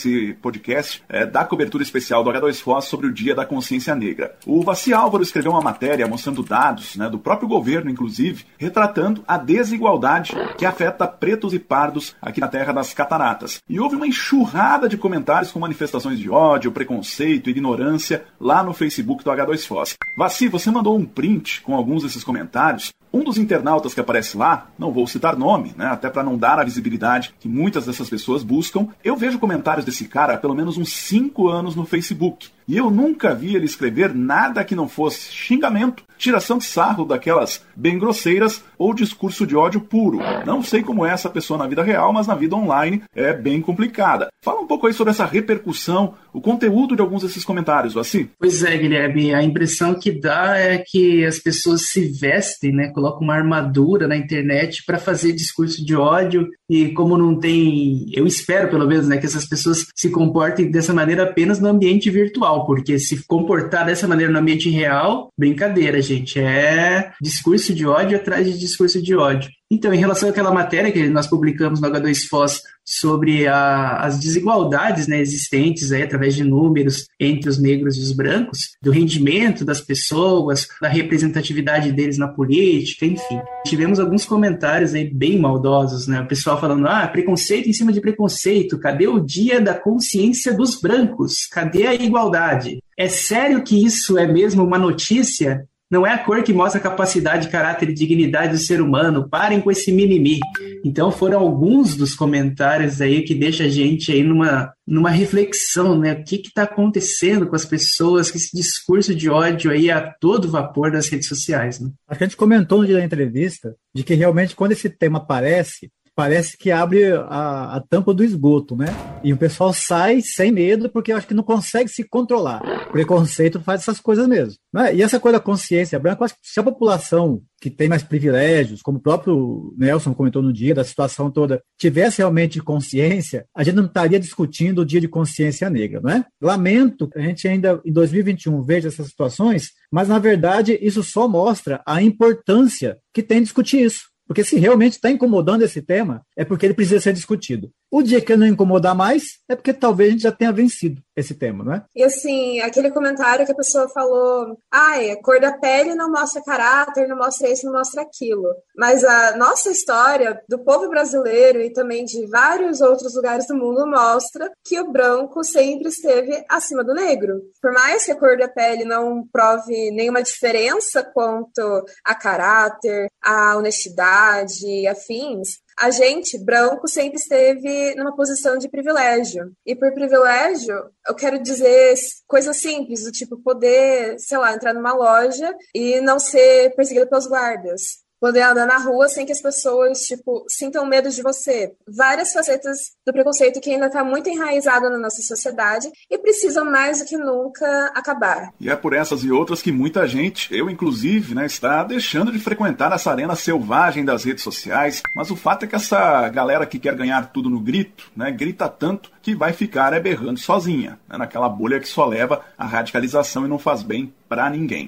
podcast, 0.41 1.03
é, 1.09 1.25
da 1.25 1.43
cobertura 1.43 1.83
especial 1.83 2.23
do 2.23 2.29
H2Foz 2.29 2.83
sobre 2.83 3.07
o 3.07 3.13
Dia 3.13 3.33
da 3.33 3.45
Consciência 3.45 3.95
Negra. 3.95 4.35
O 4.45 4.61
Vaci 4.61 4.93
Álvaro 4.93 5.23
escreveu 5.23 5.51
uma 5.51 5.61
matéria 5.61 6.07
mostrando 6.07 6.43
dados, 6.43 6.95
né, 6.95 7.09
do 7.09 7.17
próprio 7.17 7.49
governo, 7.49 7.89
inclusive, 7.89 8.45
retratando 8.57 9.23
a 9.27 9.37
desigualdade 9.37 10.33
que 10.57 10.65
afeta 10.65 11.07
pretos 11.07 11.53
e 11.53 11.59
pardos 11.59 12.15
aqui 12.21 12.39
na 12.39 12.47
Terra 12.47 12.71
das 12.71 12.93
Cataratas. 12.93 13.59
E 13.67 13.79
houve 13.79 13.95
uma 13.95 14.07
enxurrada 14.07 14.87
de 14.87 14.97
comentários 14.97 15.51
com 15.51 15.59
manifestações 15.59 16.19
de 16.19 16.29
ódio, 16.29 16.71
preconceito, 16.71 17.49
ignorância 17.49 18.25
lá 18.39 18.63
no 18.63 18.73
Facebook 18.73 19.23
do 19.23 19.31
H2Foz. 19.31 19.95
Vaci, 20.17 20.47
você 20.47 20.69
mandou 20.69 20.97
um 20.97 21.05
print 21.05 21.61
com 21.61 21.75
alguns 21.75 22.03
desses 22.03 22.23
comentários. 22.23 22.93
Um 23.15 23.23
dos 23.23 23.37
internautas 23.37 23.93
que 23.93 24.01
aparece 24.01 24.35
lá, 24.35 24.67
não 24.77 24.91
vou 24.91 25.07
citar 25.07 25.37
nome, 25.37 25.73
né, 25.77 25.85
até 25.85 26.09
para 26.09 26.21
não 26.21 26.37
dar 26.37 26.59
a 26.59 26.65
visibilidade 26.65 27.33
que 27.39 27.47
muitas 27.47 27.85
dessas 27.85 28.09
pessoas 28.09 28.43
buscam, 28.43 28.89
eu 29.01 29.15
vejo 29.15 29.39
comentários 29.39 29.85
desse 29.85 30.03
cara 30.03 30.33
há 30.33 30.37
pelo 30.37 30.53
menos 30.53 30.77
uns 30.77 30.91
5 30.91 31.47
anos 31.47 31.77
no 31.77 31.85
Facebook. 31.85 32.49
E 32.67 32.77
eu 32.77 32.89
nunca 32.89 33.33
vi 33.35 33.55
ele 33.55 33.65
escrever 33.65 34.13
nada 34.13 34.63
que 34.63 34.75
não 34.75 34.87
fosse 34.87 35.31
xingamento, 35.31 36.03
tiração 36.17 36.57
de 36.57 36.65
sarro 36.65 37.05
daquelas 37.05 37.63
bem 37.75 37.99
grosseiras 37.99 38.63
ou 38.77 38.93
discurso 38.93 39.45
de 39.45 39.55
ódio 39.55 39.81
puro. 39.81 40.19
Não 40.45 40.63
sei 40.63 40.81
como 40.81 41.05
é 41.05 41.11
essa 41.11 41.29
pessoa 41.29 41.59
na 41.59 41.67
vida 41.67 41.83
real, 41.83 42.11
mas 42.11 42.27
na 42.27 42.35
vida 42.35 42.55
online 42.55 43.03
é 43.13 43.33
bem 43.33 43.61
complicada. 43.61 44.29
Fala 44.43 44.61
um 44.61 44.67
pouco 44.67 44.87
aí 44.87 44.93
sobre 44.93 45.11
essa 45.11 45.25
repercussão, 45.25 46.15
o 46.33 46.41
conteúdo 46.41 46.95
de 46.95 47.01
alguns 47.01 47.23
desses 47.23 47.43
comentários, 47.43 47.97
assim. 47.97 48.29
Pois 48.39 48.63
é, 48.63 48.77
Guilherme, 48.77 49.33
a 49.33 49.43
impressão 49.43 49.93
que 49.93 50.11
dá 50.11 50.57
é 50.57 50.77
que 50.77 51.25
as 51.25 51.39
pessoas 51.39 51.89
se 51.89 52.07
vestem, 52.07 52.71
né, 52.71 52.89
colocam 52.89 53.21
uma 53.21 53.35
armadura 53.35 54.07
na 54.07 54.15
internet 54.15 54.83
para 54.85 54.97
fazer 54.97 55.33
discurso 55.33 55.83
de 55.85 55.95
ódio 55.95 56.47
e 56.69 56.89
como 56.89 57.17
não 57.17 57.39
tem, 57.39 58.07
eu 58.13 58.25
espero 58.25 58.69
pelo 58.69 58.87
menos, 58.87 59.07
né, 59.07 59.17
que 59.17 59.25
essas 59.25 59.47
pessoas 59.47 59.85
se 59.95 60.09
comportem 60.09 60.69
dessa 60.71 60.93
maneira 60.93 61.23
apenas 61.23 61.59
no 61.59 61.67
ambiente 61.67 62.09
virtual 62.09 62.54
real, 62.55 62.65
porque 62.65 62.97
se 62.97 63.25
comportar 63.25 63.85
dessa 63.85 64.07
maneira 64.07 64.31
no 64.31 64.39
ambiente 64.39 64.69
real, 64.69 65.29
brincadeira, 65.37 66.01
gente. 66.01 66.39
É 66.39 67.11
discurso 67.21 67.73
de 67.73 67.85
ódio 67.85 68.17
atrás 68.17 68.45
de 68.45 68.57
discurso 68.57 69.01
de 69.01 69.15
ódio. 69.15 69.49
Então, 69.71 69.91
em 69.93 69.97
relação 69.97 70.29
àquela 70.29 70.53
matéria 70.53 70.91
que 70.91 71.09
nós 71.09 71.25
publicamos 71.25 71.81
no 71.81 71.89
H2Foz 71.89 72.61
sobre 72.85 73.47
a, 73.47 73.97
as 73.97 74.19
desigualdades 74.19 75.07
né, 75.07 75.19
existentes 75.19 75.91
aí, 75.91 76.03
através 76.03 76.35
de 76.35 76.43
números 76.43 77.07
entre 77.19 77.49
os 77.49 77.59
negros 77.59 77.97
e 77.97 78.01
os 78.01 78.11
brancos, 78.11 78.75
do 78.79 78.91
rendimento 78.91 79.65
das 79.65 79.81
pessoas, 79.81 80.67
da 80.79 80.87
representatividade 80.87 81.91
deles 81.91 82.19
na 82.19 82.27
política, 82.27 83.07
enfim. 83.07 83.41
Tivemos 83.65 83.99
alguns 83.99 84.23
comentários 84.23 84.93
aí 84.93 85.11
bem 85.11 85.39
maldosos, 85.39 86.07
né? 86.07 86.21
O 86.21 86.27
pessoal 86.27 86.61
falando, 86.61 86.87
ah, 86.87 87.07
preconceito 87.07 87.67
em 87.67 87.73
cima 87.73 87.91
de 87.91 88.01
preconceito, 88.01 88.77
cadê 88.77 89.07
o 89.07 89.19
dia 89.19 89.59
da 89.59 89.73
consciência 89.73 90.53
dos 90.53 90.79
brancos? 90.79 91.47
Cadê 91.47 91.87
a 91.87 91.95
igualdade? 91.95 92.77
É 92.95 93.09
sério 93.09 93.63
que 93.63 93.83
isso 93.83 94.15
é 94.17 94.27
mesmo 94.27 94.63
uma 94.63 94.77
notícia? 94.77 95.67
Não 95.95 96.05
é 96.05 96.11
a 96.11 96.17
cor 96.17 96.43
que 96.43 96.51
mostra 96.51 96.77
a 96.77 96.83
capacidade, 96.83 97.47
caráter 97.47 97.89
e 97.89 97.93
dignidade 97.93 98.51
do 98.51 98.57
ser 98.57 98.81
humano. 98.81 99.29
Parem 99.29 99.61
com 99.61 99.71
esse 99.71 99.93
mimimi. 99.93 100.41
Então 100.83 101.09
foram 101.09 101.39
alguns 101.39 101.95
dos 101.95 102.13
comentários 102.13 102.99
aí 102.99 103.21
que 103.21 103.33
deixa 103.33 103.63
a 103.63 103.69
gente 103.69 104.11
aí 104.11 104.21
numa, 104.21 104.73
numa 104.85 105.09
reflexão, 105.09 105.97
né? 105.97 106.11
O 106.11 106.21
que 106.21 106.35
está 106.35 106.63
acontecendo 106.63 107.47
com 107.47 107.55
as 107.55 107.63
pessoas, 107.63 108.29
com 108.29 108.37
esse 108.37 108.53
discurso 108.53 109.15
de 109.15 109.29
ódio 109.29 109.71
aí 109.71 109.89
a 109.89 110.01
todo 110.01 110.51
vapor 110.51 110.91
das 110.91 111.07
redes 111.07 111.29
sociais, 111.29 111.79
né? 111.79 111.89
A 112.09 112.13
gente 112.13 112.35
comentou 112.35 112.79
no 112.79 112.85
dia 112.85 112.97
da 112.97 113.05
entrevista 113.05 113.73
de 113.93 114.03
que 114.03 114.15
realmente 114.15 114.53
quando 114.53 114.73
esse 114.73 114.89
tema 114.89 115.19
aparece, 115.19 115.89
parece 116.15 116.57
que 116.57 116.71
abre 116.71 117.11
a, 117.11 117.75
a, 117.75 117.83
tampa 117.89 118.13
do 118.13 118.23
esgoto, 118.23 118.75
né? 118.75 118.87
E 119.23 119.33
o 119.33 119.37
pessoal 119.37 119.73
sai 119.73 120.21
sem 120.21 120.51
medo 120.51 120.89
porque 120.89 121.11
eu 121.11 121.17
acho 121.17 121.27
que 121.27 121.33
não 121.33 121.43
consegue 121.43 121.89
se 121.89 122.03
controlar. 122.03 122.61
Preconceito 122.91 123.59
faz 123.59 123.81
essas 123.81 123.99
coisas 123.99 124.27
mesmo. 124.27 124.55
Né? 124.73 124.95
E 124.95 125.01
essa 125.01 125.19
coisa 125.19 125.37
da 125.37 125.43
consciência 125.43 125.99
branca, 125.99 126.21
eu 126.21 126.25
acho 126.25 126.35
que 126.35 126.39
se 126.41 126.59
a 126.59 126.63
população 126.63 127.41
que 127.59 127.69
tem 127.69 127.89
mais 127.89 128.03
privilégios, 128.03 128.81
como 128.81 128.97
o 128.97 129.01
próprio 129.01 129.73
Nelson 129.77 130.13
comentou 130.13 130.41
no 130.41 130.53
dia 130.53 130.75
da 130.75 130.83
situação 130.83 131.31
toda, 131.31 131.61
tivesse 131.77 132.19
realmente 132.19 132.61
consciência, 132.61 133.45
a 133.55 133.63
gente 133.63 133.75
não 133.75 133.85
estaria 133.85 134.19
discutindo 134.19 134.79
o 134.79 134.85
dia 134.85 135.01
de 135.01 135.07
consciência 135.07 135.69
negra, 135.69 135.99
não 136.01 136.11
é? 136.11 136.25
Lamento 136.41 137.09
que 137.09 137.19
a 137.19 137.21
gente 137.21 137.47
ainda 137.47 137.81
em 137.83 137.91
2021 137.91 138.61
veja 138.63 138.87
essas 138.87 139.07
situações, 139.07 139.71
mas 139.91 140.07
na 140.07 140.19
verdade 140.19 140.77
isso 140.81 141.03
só 141.03 141.27
mostra 141.27 141.81
a 141.85 142.01
importância 142.01 142.97
que 143.13 143.23
tem 143.23 143.41
discutir 143.41 143.81
isso. 143.81 144.14
Porque 144.27 144.43
se 144.43 144.57
realmente 144.57 144.93
está 144.93 145.09
incomodando 145.11 145.63
esse 145.63 145.81
tema, 145.81 146.25
é 146.35 146.43
porque 146.43 146.65
ele 146.65 146.73
precisa 146.73 146.99
ser 146.99 147.13
discutido. 147.13 147.71
O 147.95 148.03
dia 148.03 148.19
que 148.19 148.33
ele 148.33 148.41
não 148.41 148.47
incomodar 148.47 148.93
mais, 148.93 149.23
é 149.47 149.55
porque 149.55 149.71
talvez 149.71 150.09
a 150.09 150.11
gente 150.11 150.23
já 150.23 150.31
tenha 150.33 150.51
vencido 150.51 151.01
esse 151.15 151.33
tema, 151.33 151.63
não 151.63 151.73
é? 151.75 151.85
E 151.95 152.03
assim, 152.03 152.59
aquele 152.59 152.91
comentário 152.91 153.45
que 153.45 153.53
a 153.53 153.55
pessoa 153.55 153.87
falou, 153.87 154.57
ai, 154.69 155.11
a 155.11 155.21
cor 155.21 155.39
da 155.39 155.57
pele 155.57 155.95
não 155.95 156.11
mostra 156.11 156.43
caráter, 156.43 157.07
não 157.07 157.15
mostra 157.15 157.49
isso, 157.49 157.65
não 157.65 157.71
mostra 157.71 158.01
aquilo. 158.01 158.53
Mas 158.75 159.01
a 159.01 159.37
nossa 159.37 159.71
história 159.71 160.41
do 160.49 160.59
povo 160.59 160.89
brasileiro 160.89 161.61
e 161.61 161.71
também 161.71 162.03
de 162.03 162.27
vários 162.27 162.81
outros 162.81 163.15
lugares 163.15 163.47
do 163.47 163.55
mundo 163.55 163.87
mostra 163.87 164.51
que 164.65 164.77
o 164.77 164.91
branco 164.91 165.41
sempre 165.41 165.87
esteve 165.87 166.43
acima 166.49 166.83
do 166.83 166.93
negro. 166.93 167.43
Por 167.61 167.71
mais 167.71 168.03
que 168.03 168.11
a 168.11 168.19
cor 168.19 168.37
da 168.37 168.49
pele 168.49 168.83
não 168.83 169.25
prove 169.31 169.91
nenhuma 169.91 170.21
diferença 170.21 171.01
quanto 171.01 171.85
a 172.03 172.13
caráter, 172.13 173.07
a 173.23 173.55
honestidade 173.55 174.85
afins, 174.85 175.63
a 175.77 175.91
gente, 175.91 176.37
branco, 176.37 176.87
sempre 176.87 177.17
esteve 177.17 177.95
numa 177.95 178.15
posição 178.15 178.57
de 178.57 178.69
privilégio. 178.69 179.51
E 179.65 179.75
por 179.75 179.93
privilégio, 179.93 180.75
eu 181.07 181.15
quero 181.15 181.41
dizer 181.41 181.95
coisas 182.27 182.57
simples, 182.57 183.03
do 183.03 183.11
tipo 183.11 183.41
poder, 183.41 184.17
sei 184.19 184.37
lá, 184.37 184.53
entrar 184.53 184.73
numa 184.73 184.93
loja 184.93 185.53
e 185.73 185.99
não 186.01 186.19
ser 186.19 186.73
perseguido 186.75 187.09
pelos 187.09 187.27
guardas 187.27 188.04
poder 188.19 188.41
andar 188.41 188.65
na 188.65 188.77
rua 188.77 189.07
sem 189.07 189.25
que 189.25 189.31
as 189.31 189.41
pessoas, 189.41 189.99
tipo, 189.99 190.45
sintam 190.47 190.85
medo 190.85 191.09
de 191.09 191.21
você. 191.21 191.73
Várias 191.87 192.33
facetas 192.33 192.77
do 193.05 193.13
preconceito 193.13 193.59
que 193.61 193.71
ainda 193.71 193.87
está 193.87 194.03
muito 194.03 194.29
enraizado 194.29 194.89
na 194.89 194.97
nossa 194.97 195.21
sociedade 195.21 195.89
e 196.09 196.17
precisam 196.17 196.65
mais 196.65 196.99
do 196.99 197.05
que 197.05 197.17
nunca 197.17 197.91
acabar. 197.95 198.53
E 198.59 198.69
é 198.69 198.75
por 198.75 198.93
essas 198.93 199.23
e 199.23 199.31
outras 199.31 199.61
que 199.61 199.71
muita 199.71 200.07
gente, 200.07 200.53
eu 200.55 200.69
inclusive, 200.69 201.35
né, 201.35 201.45
está 201.45 201.83
deixando 201.83 202.31
de 202.31 202.39
frequentar 202.39 202.91
essa 202.91 203.11
arena 203.11 203.35
selvagem 203.35 204.05
das 204.05 204.23
redes 204.23 204.43
sociais. 204.43 205.01
Mas 205.15 205.31
o 205.31 205.35
fato 205.35 205.65
é 205.65 205.67
que 205.67 205.75
essa 205.75 206.27
galera 206.29 206.65
que 206.65 206.79
quer 206.79 206.95
ganhar 206.95 207.31
tudo 207.31 207.49
no 207.49 207.59
grito, 207.59 208.11
né, 208.15 208.31
grita 208.31 208.67
tanto 208.67 209.11
que 209.25 209.33
vai 209.33 209.53
ficar 209.53 209.91
é 209.91 209.99
berrando 209.99 210.39
sozinha, 210.39 210.99
né, 211.09 211.17
naquela 211.17 211.49
bolha 211.49 211.79
que 211.79 211.87
só 211.87 212.05
leva 212.05 212.41
à 212.55 212.63
radicalização 212.63 213.43
e 213.43 213.49
não 213.49 213.57
faz 213.57 213.81
bem 213.81 214.13
para 214.29 214.47
ninguém. 214.51 214.87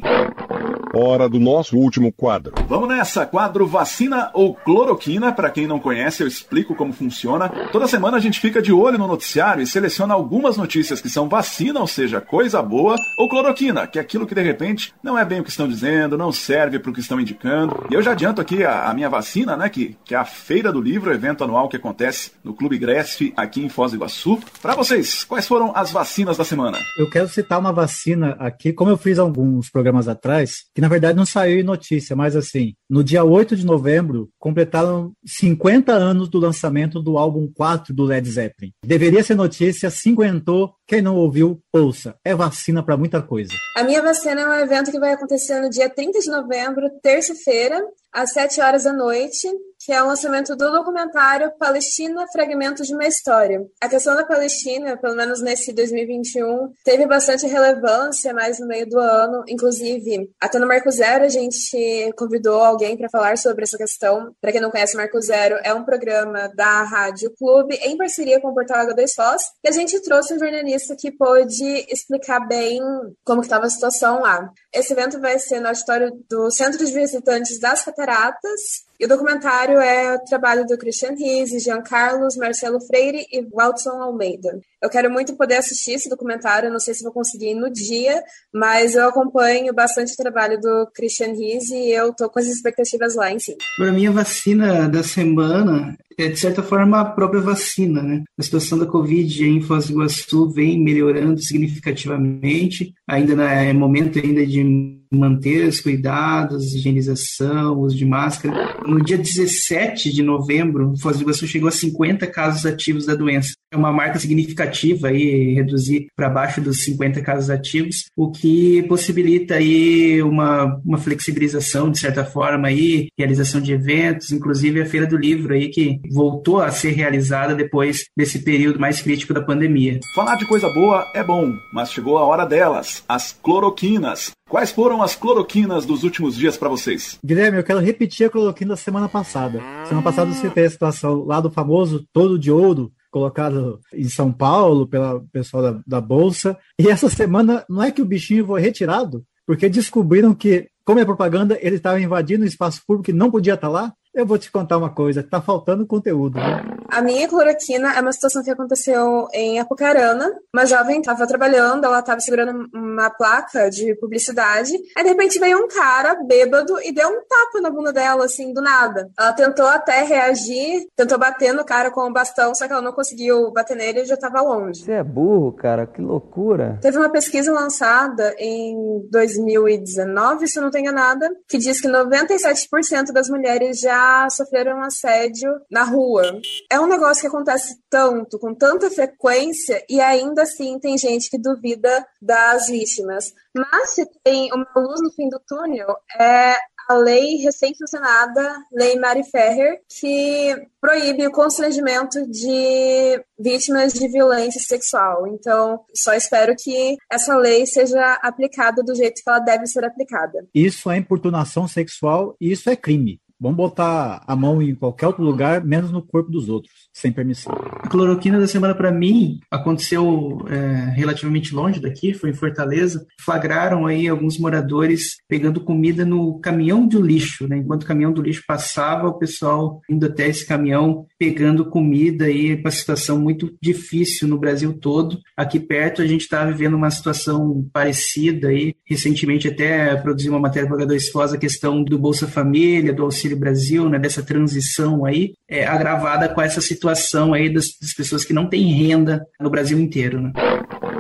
Hora 0.94 1.28
do 1.28 1.40
nosso 1.40 1.78
último 1.78 2.12
quadro. 2.12 2.54
Vamos 2.68 2.90
nessa, 2.90 3.26
quadro 3.26 3.68
vacina 3.68 4.32
ou 4.34 4.56
cloroquina. 4.56 5.32
Para 5.32 5.50
quem 5.50 5.68
não 5.68 5.80
conhece, 5.80 6.24
eu 6.24 6.28
explico 6.28 6.74
como 6.74 6.94
funciona. 6.94 7.50
Toda 7.72 7.88
semana 7.88 8.18
a 8.18 8.20
gente 8.20 8.40
fica 8.40 8.62
de 8.62 8.72
olho 8.72 8.98
no 8.98 9.08
noticiário 9.08 9.62
e 9.62 9.68
seleciona 9.68 10.14
algumas 10.14 10.58
notícias 10.58 11.02
que 11.02 11.10
são 11.10 11.30
vacina, 11.30 11.80
ou 11.80 11.88
seja, 11.88 12.20
coisa 12.20 12.62
boa, 12.62 12.96
ou 13.20 13.30
cloroquina, 13.30 13.86
que 13.86 14.00
é 14.00 14.02
aquilo 14.02 14.26
que 14.26 14.34
de 14.34 14.42
repente 14.42 14.94
não 15.04 15.18
é 15.18 15.24
bem 15.24 15.40
o 15.40 15.44
que 15.44 15.52
estão 15.52 15.68
dizendo, 15.68 16.18
não 16.18 16.32
serve 16.32 16.80
para 16.80 16.90
o 16.90 16.94
que 16.94 17.02
estão 17.02 17.20
indicando. 17.20 17.86
E 17.92 17.94
eu 17.94 18.02
já 18.02 18.14
adianto 18.14 18.42
aqui 18.42 18.64
a, 18.64 18.90
a, 18.90 18.94
minha 18.94 19.10
vacina, 19.10 19.56
né, 19.56 19.70
que, 19.70 19.96
que 20.04 20.16
é 20.16 20.18
a 20.18 20.26
Feira 20.26 20.72
do 20.72 20.82
Livro, 20.82 21.14
evento 21.14 21.44
anual 21.44 21.70
que 21.70 21.78
acontece 21.78 22.32
no 22.44 22.54
Clube 22.54 22.78
Gresf 22.78 23.34
aqui 23.38 23.64
em 23.64 23.70
Foz 23.70 23.92
do 23.92 23.98
Iguaçu. 23.98 24.27
Para 24.62 24.76
vocês, 24.76 25.24
quais 25.24 25.48
foram 25.48 25.72
as 25.76 25.92
vacinas 25.92 26.38
da 26.38 26.44
semana? 26.44 26.80
Eu 26.98 27.10
quero 27.10 27.30
citar 27.30 27.60
uma 27.60 27.72
vacina 27.72 28.36
aqui, 28.40 28.74
como 28.74 28.92
eu 28.92 28.98
fiz 28.98 29.20
alguns 29.20 29.70
programas 29.70 30.08
atrás, 30.08 30.66
que 30.74 30.82
na 30.82 30.88
verdade 30.88 31.18
não 31.18 31.26
saiu 31.26 31.60
em 31.60 31.64
notícia, 31.64 32.16
mas 32.16 32.36
assim, 32.36 32.74
no 32.90 33.04
dia 33.04 33.24
8 33.24 33.56
de 33.56 33.66
novembro, 33.66 34.30
completaram 34.40 35.14
50 35.26 35.94
anos 35.94 36.30
do 36.30 36.40
lançamento 36.40 37.02
do 37.02 37.18
álbum 37.18 37.50
4 37.54 37.94
do 37.94 38.04
Led 38.04 38.30
Zeppelin. 38.30 38.72
Deveria 38.84 39.24
ser 39.24 39.36
notícia, 39.36 39.90
cinquentou. 39.90 40.74
Quem 40.88 41.02
não 41.02 41.16
ouviu, 41.16 41.62
ouça. 41.72 42.16
É 42.24 42.34
vacina 42.34 42.82
para 42.82 42.98
muita 42.98 43.22
coisa. 43.22 43.54
A 43.76 43.84
minha 43.84 44.02
vacina 44.02 44.42
é 44.42 44.48
um 44.48 44.64
evento 44.64 44.92
que 44.92 45.00
vai 45.00 45.14
acontecer 45.14 45.62
no 45.62 45.70
dia 45.70 45.90
30 45.90 46.20
de 46.20 46.30
novembro, 46.30 46.90
terça-feira, 47.02 47.82
às 48.12 48.32
7 48.32 48.62
horas 48.62 48.84
da 48.86 48.94
noite, 48.94 49.48
que 49.88 49.94
é 49.94 50.04
o 50.04 50.08
lançamento 50.08 50.54
do 50.54 50.70
documentário 50.70 51.50
Palestina 51.58 52.26
Fragmentos 52.30 52.88
de 52.88 52.94
uma 52.94 53.08
História. 53.08 53.66
A 53.80 53.88
questão 53.88 54.18
da 54.18 54.26
Palestina, 54.26 54.98
pelo 54.98 55.16
menos 55.16 55.42
nesse 55.42 55.72
2021, 55.72 56.74
teve 56.84 57.08
bastante 57.08 57.48
relevância 57.48 58.34
mais 58.34 58.60
no 58.60 58.68
meio 58.68 58.86
do 58.86 59.00
ano. 59.00 59.46
Inclusive, 59.48 60.30
até 60.42 60.60
no 60.60 60.68
Marco 60.68 60.92
Zero 60.92 61.24
a 61.24 61.30
gente 61.30 62.12
convidou 62.18 62.62
alguém 62.62 62.98
para 62.98 63.08
falar 63.10 63.38
sobre 63.38 63.64
essa 63.64 63.78
questão. 63.78 64.36
Para 64.42 64.52
quem 64.52 64.60
não 64.60 64.72
conhece, 64.72 64.98
Marco 64.98 65.22
Zero 65.22 65.58
é 65.64 65.74
um 65.74 65.86
programa 65.86 66.52
da 66.54 66.84
Rádio 66.84 67.34
Clube 67.40 67.76
em 67.76 67.96
parceria 67.96 68.42
com 68.42 68.50
o 68.50 68.54
Portal 68.54 68.86
H2 68.88 69.14
Foz, 69.16 69.44
e 69.64 69.70
a 69.70 69.72
gente 69.72 70.02
trouxe 70.02 70.34
um 70.34 70.40
jornalista 70.40 70.98
que 71.00 71.14
pôde 71.14 71.86
explicar 71.88 72.46
bem 72.46 72.82
como 73.24 73.40
estava 73.40 73.68
a 73.68 73.70
situação 73.70 74.20
lá. 74.20 74.52
Esse 74.74 74.92
evento 74.92 75.18
vai 75.22 75.40
ser 75.40 75.62
no 75.62 75.70
auditório 75.70 76.12
do 76.30 76.52
Centro 76.52 76.86
de 76.86 76.92
Visitantes 76.92 77.58
das 77.58 77.86
Cataratas, 77.86 78.86
e 79.00 79.06
o 79.06 79.08
documentário 79.08 79.80
é 79.80 80.16
o 80.16 80.24
trabalho 80.26 80.66
do 80.66 80.78
Christian 80.78 81.14
Riese, 81.14 81.60
Jean 81.60 81.82
Carlos, 81.82 82.36
Marcelo 82.36 82.80
Freire 82.82 83.28
e 83.32 83.48
Walton 83.52 84.02
Almeida. 84.02 84.60
Eu 84.82 84.90
quero 84.90 85.12
muito 85.12 85.36
poder 85.36 85.56
assistir 85.56 85.94
esse 85.94 86.10
documentário, 86.10 86.72
não 86.72 86.80
sei 86.80 86.94
se 86.94 87.04
vou 87.04 87.12
conseguir 87.12 87.56
no 87.56 87.72
dia, 87.72 88.22
mas 88.54 88.96
eu 88.96 89.08
acompanho 89.08 89.74
bastante 89.74 90.14
o 90.14 90.18
trabalho 90.18 90.60
do 90.60 90.90
Christian 90.94 91.34
Riese 91.34 91.76
e 91.76 91.92
eu 91.92 92.14
tô 92.14 92.30
com 92.30 92.40
as 92.40 92.46
expectativas 92.46 93.16
lá 93.16 93.32
em 93.32 93.40
cima. 93.40 93.58
Para 93.78 93.92
mim, 93.92 94.06
a 94.06 94.12
vacina 94.12 94.88
da 94.88 95.04
semana 95.04 95.98
é, 96.20 96.30
de 96.30 96.40
certa 96.40 96.64
forma, 96.64 97.00
a 97.00 97.06
própria 97.06 97.40
vacina, 97.40 98.02
né? 98.02 98.24
A 98.40 98.42
situação 98.42 98.80
da 98.80 98.88
Covid 98.88 99.46
em 99.46 99.62
Foz 99.62 99.86
do 99.86 99.94
Iguaçu 99.94 100.50
vem 100.50 100.84
melhorando 100.84 101.40
significativamente, 101.40 102.92
ainda 103.08 103.34
é 103.44 103.72
momento 103.72 104.18
ainda 104.18 104.44
de 104.46 104.98
manter 105.14 105.68
os 105.68 105.80
cuidados, 105.80 106.74
higienização, 106.74 107.80
uso 107.80 107.96
de 107.96 108.04
máscara. 108.04 108.78
No 108.86 109.00
dia 109.00 109.18
17 109.18 110.12
de 110.12 110.24
novembro, 110.24 110.96
Foz 111.00 111.18
do 111.18 111.24
Iguaçu 111.24 111.46
chegou 111.46 111.70
a 111.70 111.72
50 111.72 112.26
casos 112.26 112.66
ativos 112.66 113.06
da 113.06 113.14
doença. 113.14 113.52
É 113.70 113.76
uma 113.76 113.92
marca 113.92 114.18
significativa 114.18 115.10
aí, 115.10 115.54
reduzir 115.54 116.08
para 116.16 116.30
baixo 116.30 116.62
dos 116.62 116.86
50 116.86 117.22
casos 117.22 117.50
ativos, 117.50 118.06
o 118.16 118.32
que 118.32 118.82
possibilita 118.84 119.56
aí 119.56 120.22
uma, 120.22 120.80
uma 120.86 120.98
flexibilização, 120.98 121.92
de 121.92 122.00
certa 122.00 122.24
forma, 122.24 122.70
aí, 122.70 123.10
realização 123.18 123.60
de 123.60 123.74
eventos, 123.74 124.32
inclusive 124.32 124.82
a 124.82 124.86
Feira 124.86 125.06
do 125.06 125.18
Livro 125.18 125.54
aí, 125.54 125.68
que 125.68 126.00
voltou 126.14 126.62
a 126.62 126.72
ser 126.72 126.92
realizada 126.92 127.54
depois 127.54 128.06
desse 128.16 128.40
período 128.40 128.80
mais 128.80 129.02
crítico 129.02 129.34
da 129.34 129.42
pandemia. 129.42 130.00
Falar 130.16 130.38
de 130.38 130.46
coisa 130.46 130.70
boa 130.70 131.06
é 131.14 131.22
bom, 131.22 131.52
mas 131.74 131.92
chegou 131.92 132.18
a 132.18 132.26
hora 132.26 132.46
delas, 132.46 133.04
as 133.08 133.34
cloroquinas. 133.34 134.32
Quais 134.50 134.72
foram 134.72 135.04
as 135.04 135.14
cloroquinas 135.14 135.86
dos 135.86 136.04
últimos 136.04 136.38
dias 136.38 136.56
para 136.56 136.70
vocês? 136.70 137.20
Guilherme, 137.24 137.58
eu 137.58 137.64
quero 137.66 137.80
repetir 137.80 138.28
a 138.28 138.30
cloroquina 138.30 138.70
da 138.70 138.78
semana 138.78 139.10
passada. 139.10 139.62
Semana 139.86 140.02
passada 140.02 140.32
você 140.32 140.50
teve 140.50 140.68
a 140.68 140.72
situação 140.72 141.26
lá 141.26 141.42
do 141.42 141.52
famoso 141.52 142.06
todo 142.14 142.40
de 142.40 142.50
ouro, 142.50 142.90
colocado 143.12 143.80
em 143.94 144.10
São 144.10 144.32
Paulo 144.32 144.88
pela 144.88 145.24
pessoal 145.32 145.64
da, 145.64 145.82
da 145.86 146.02
Bolsa. 146.02 146.58
E 146.80 146.88
essa 146.88 147.10
semana 147.10 147.66
não 147.70 147.84
é 147.84 147.92
que 147.92 148.02
o 148.02 148.06
bichinho 148.06 148.46
foi 148.46 148.62
retirado, 148.62 149.24
porque 149.46 149.70
descobriram 149.70 150.34
que, 150.34 150.68
como 150.86 151.00
é 151.00 151.06
propaganda, 151.06 151.58
ele 151.62 151.78
estava 151.78 152.00
invadindo 152.00 152.44
o 152.44 152.48
espaço 152.48 152.82
público 152.86 153.10
e 153.10 153.14
não 153.14 153.32
podia 153.32 153.54
estar 153.54 153.70
lá. 153.70 153.94
Eu 154.18 154.26
vou 154.26 154.40
te 154.40 154.52
contar 154.52 154.80
uma 154.80 154.90
coisa, 154.90 155.22
tá 155.22 155.40
faltando 155.40 155.86
conteúdo. 155.86 156.40
Né? 156.40 156.64
A 156.90 157.04
minha 157.04 157.28
cloroquina 157.28 157.94
é 157.94 158.02
uma 158.02 158.12
situação 158.12 158.42
que 158.42 158.50
aconteceu 158.50 159.28
em 159.32 159.60
Apucarana. 159.60 160.34
Uma 160.52 160.66
jovem 160.66 161.00
estava 161.00 161.28
trabalhando, 161.28 161.86
ela 161.86 162.00
estava 162.00 162.20
segurando 162.20 162.68
uma 162.74 163.12
placa 163.12 163.70
de 163.70 163.94
publicidade. 164.00 164.74
Aí, 164.98 165.04
de 165.04 165.10
repente, 165.10 165.38
veio 165.38 165.64
um 165.64 165.68
cara 165.68 166.16
bêbado 166.16 166.82
e 166.82 166.92
deu 166.92 167.08
um 167.10 167.22
tapa 167.30 167.62
na 167.62 167.70
bunda 167.70 167.94
dela, 167.94 168.26
assim, 168.26 168.52
do 168.54 168.60
nada. 168.60 169.08
Ela 169.20 169.34
tentou 169.34 169.68
até 169.68 170.02
reagir, 170.02 170.88
tentou 170.96 171.20
bater 171.20 171.54
no 171.54 171.64
cara 171.64 171.92
com 171.92 172.02
o 172.02 172.12
bastão, 172.12 172.56
só 172.56 172.66
que 172.66 172.74
ela 172.74 172.82
não 172.82 172.94
conseguiu 172.94 173.52
bater 173.52 173.78
nele 173.78 174.02
e 174.02 174.06
já 174.06 174.16
estava 174.16 174.42
longe. 174.42 174.84
Você 174.84 174.94
é 174.94 175.04
burro, 175.04 175.52
cara, 175.52 175.86
que 175.86 176.02
loucura. 176.02 176.80
Teve 176.82 176.98
uma 176.98 177.12
pesquisa 177.12 177.52
lançada 177.52 178.34
em 178.40 179.08
2019, 179.12 180.48
se 180.48 180.58
eu 180.58 180.64
não 180.64 180.72
tenho 180.72 180.88
enganada, 180.88 181.30
que 181.48 181.60
diz 181.60 181.80
que 181.80 181.88
97% 181.88 183.12
das 183.14 183.30
mulheres 183.30 183.80
já 183.80 184.07
sofreram 184.30 184.82
assédio 184.82 185.52
na 185.70 185.84
rua. 185.84 186.40
É 186.72 186.80
um 186.80 186.88
negócio 186.88 187.22
que 187.22 187.28
acontece 187.28 187.78
tanto, 187.90 188.40
com 188.40 188.54
tanta 188.54 188.90
frequência, 188.90 189.84
e 189.90 190.00
ainda 190.02 190.44
assim 190.44 190.80
tem 190.80 190.98
gente 190.98 191.30
que 191.30 191.38
duvida 191.38 192.06
das 192.22 192.68
vítimas. 192.68 193.34
Mas 193.56 193.92
se 193.92 194.06
tem 194.24 194.52
uma 194.54 194.68
luz 194.76 195.02
no 195.02 195.12
fim 195.12 195.30
do 195.30 195.40
túnel, 195.48 195.96
é 196.20 196.56
a 196.88 196.94
lei 196.94 197.36
recém-sancionada, 197.38 198.64
Lei 198.72 198.98
Mary 198.98 199.24
Ferrer, 199.30 199.82
que 200.00 200.56
proíbe 200.80 201.28
o 201.28 201.32
constrangimento 201.32 202.26
de 202.30 203.22
vítimas 203.38 203.94
de 203.94 204.08
violência 204.08 204.62
sexual. 204.62 205.28
Então, 205.28 205.82
só 205.94 206.14
espero 206.14 206.56
que 206.58 206.96
essa 207.12 207.36
lei 207.36 207.66
seja 207.66 208.14
aplicada 208.22 208.82
do 208.82 208.96
jeito 208.96 209.22
que 209.22 209.30
ela 209.30 209.40
deve 209.40 209.68
ser 209.68 209.84
aplicada. 209.84 210.48
Isso 210.54 210.90
é 210.90 210.98
importunação 210.98 211.68
sexual 211.68 212.36
e 212.40 212.54
isso 212.54 212.70
é 212.70 212.76
crime. 212.76 213.20
Vamos 213.40 213.58
botar 213.58 214.24
a 214.26 214.36
mão 214.36 214.62
em 214.62 214.74
qualquer 214.74 215.08
outro 215.08 215.24
lugar, 215.24 215.64
menos 215.64 215.92
no 215.92 216.02
corpo 216.02 216.32
dos 216.32 216.50
outros, 216.50 216.72
sem 216.92 217.12
permissão. 217.12 217.54
A 217.54 217.88
cloroquina 217.88 218.40
da 218.40 218.48
semana, 218.48 218.74
para 218.74 218.92
mim, 218.92 219.40
aconteceu 219.52 220.44
é, 220.50 220.92
relativamente 220.96 221.54
longe 221.54 221.80
daqui, 221.80 222.14
foi 222.14 222.32
em 222.32 222.34
Fortaleza. 222.34 223.06
Flagraram 223.22 223.86
aí 223.86 224.08
alguns 224.08 224.40
moradores 224.40 225.18
pegando 225.28 225.62
comida 225.62 226.04
no 226.04 226.40
caminhão 226.40 226.88
do 226.88 227.00
lixo, 227.00 227.48
né? 227.48 227.58
Enquanto 227.58 227.84
o 227.84 227.86
caminhão 227.86 228.12
do 228.12 228.24
lixo 228.24 228.44
passava, 228.48 229.08
o 229.08 229.20
pessoal 229.20 229.82
indo 229.88 230.08
até 230.08 230.28
esse 230.28 230.46
caminhão 230.46 231.06
pegando 231.20 231.70
comida 231.70 232.26
aí, 232.26 232.60
com 232.60 232.68
a 232.68 232.72
situação 232.72 233.20
muito 233.20 233.56
difícil 233.62 234.28
no 234.28 234.40
Brasil 234.40 234.74
todo. 234.74 235.20
Aqui 235.36 235.60
perto, 235.60 236.02
a 236.02 236.08
gente 236.08 236.22
está 236.22 236.44
vivendo 236.46 236.76
uma 236.76 236.90
situação 236.90 237.68
parecida 237.72 238.48
aí. 238.48 238.74
Recentemente, 238.86 239.48
até 239.48 239.96
produzi 239.96 240.30
uma 240.30 240.40
matéria 240.40 240.68
para 240.68 240.86
H2 240.86 241.12
Foz, 241.12 241.34
a 241.34 241.38
questão 241.38 241.84
do 241.84 242.00
Bolsa 242.00 242.28
Família, 242.28 242.94
do 242.94 243.04
auxílio 243.04 243.27
Auxílio 243.28 243.38
Brasil, 243.38 243.90
né, 243.90 244.00
dessa 244.00 244.24
transição 244.24 245.06
aí, 245.06 245.34
é, 245.50 245.66
agravada 245.66 246.30
com 246.30 246.42
essa 246.42 246.62
situação 246.62 247.34
aí 247.34 247.52
das, 247.54 247.66
das 247.82 247.94
pessoas 247.94 248.24
que 248.24 248.34
não 248.34 248.48
têm 248.48 248.72
renda 248.72 249.26
no 249.40 249.50
Brasil 249.50 249.80
inteiro. 249.80 250.22
Né? 250.22 250.32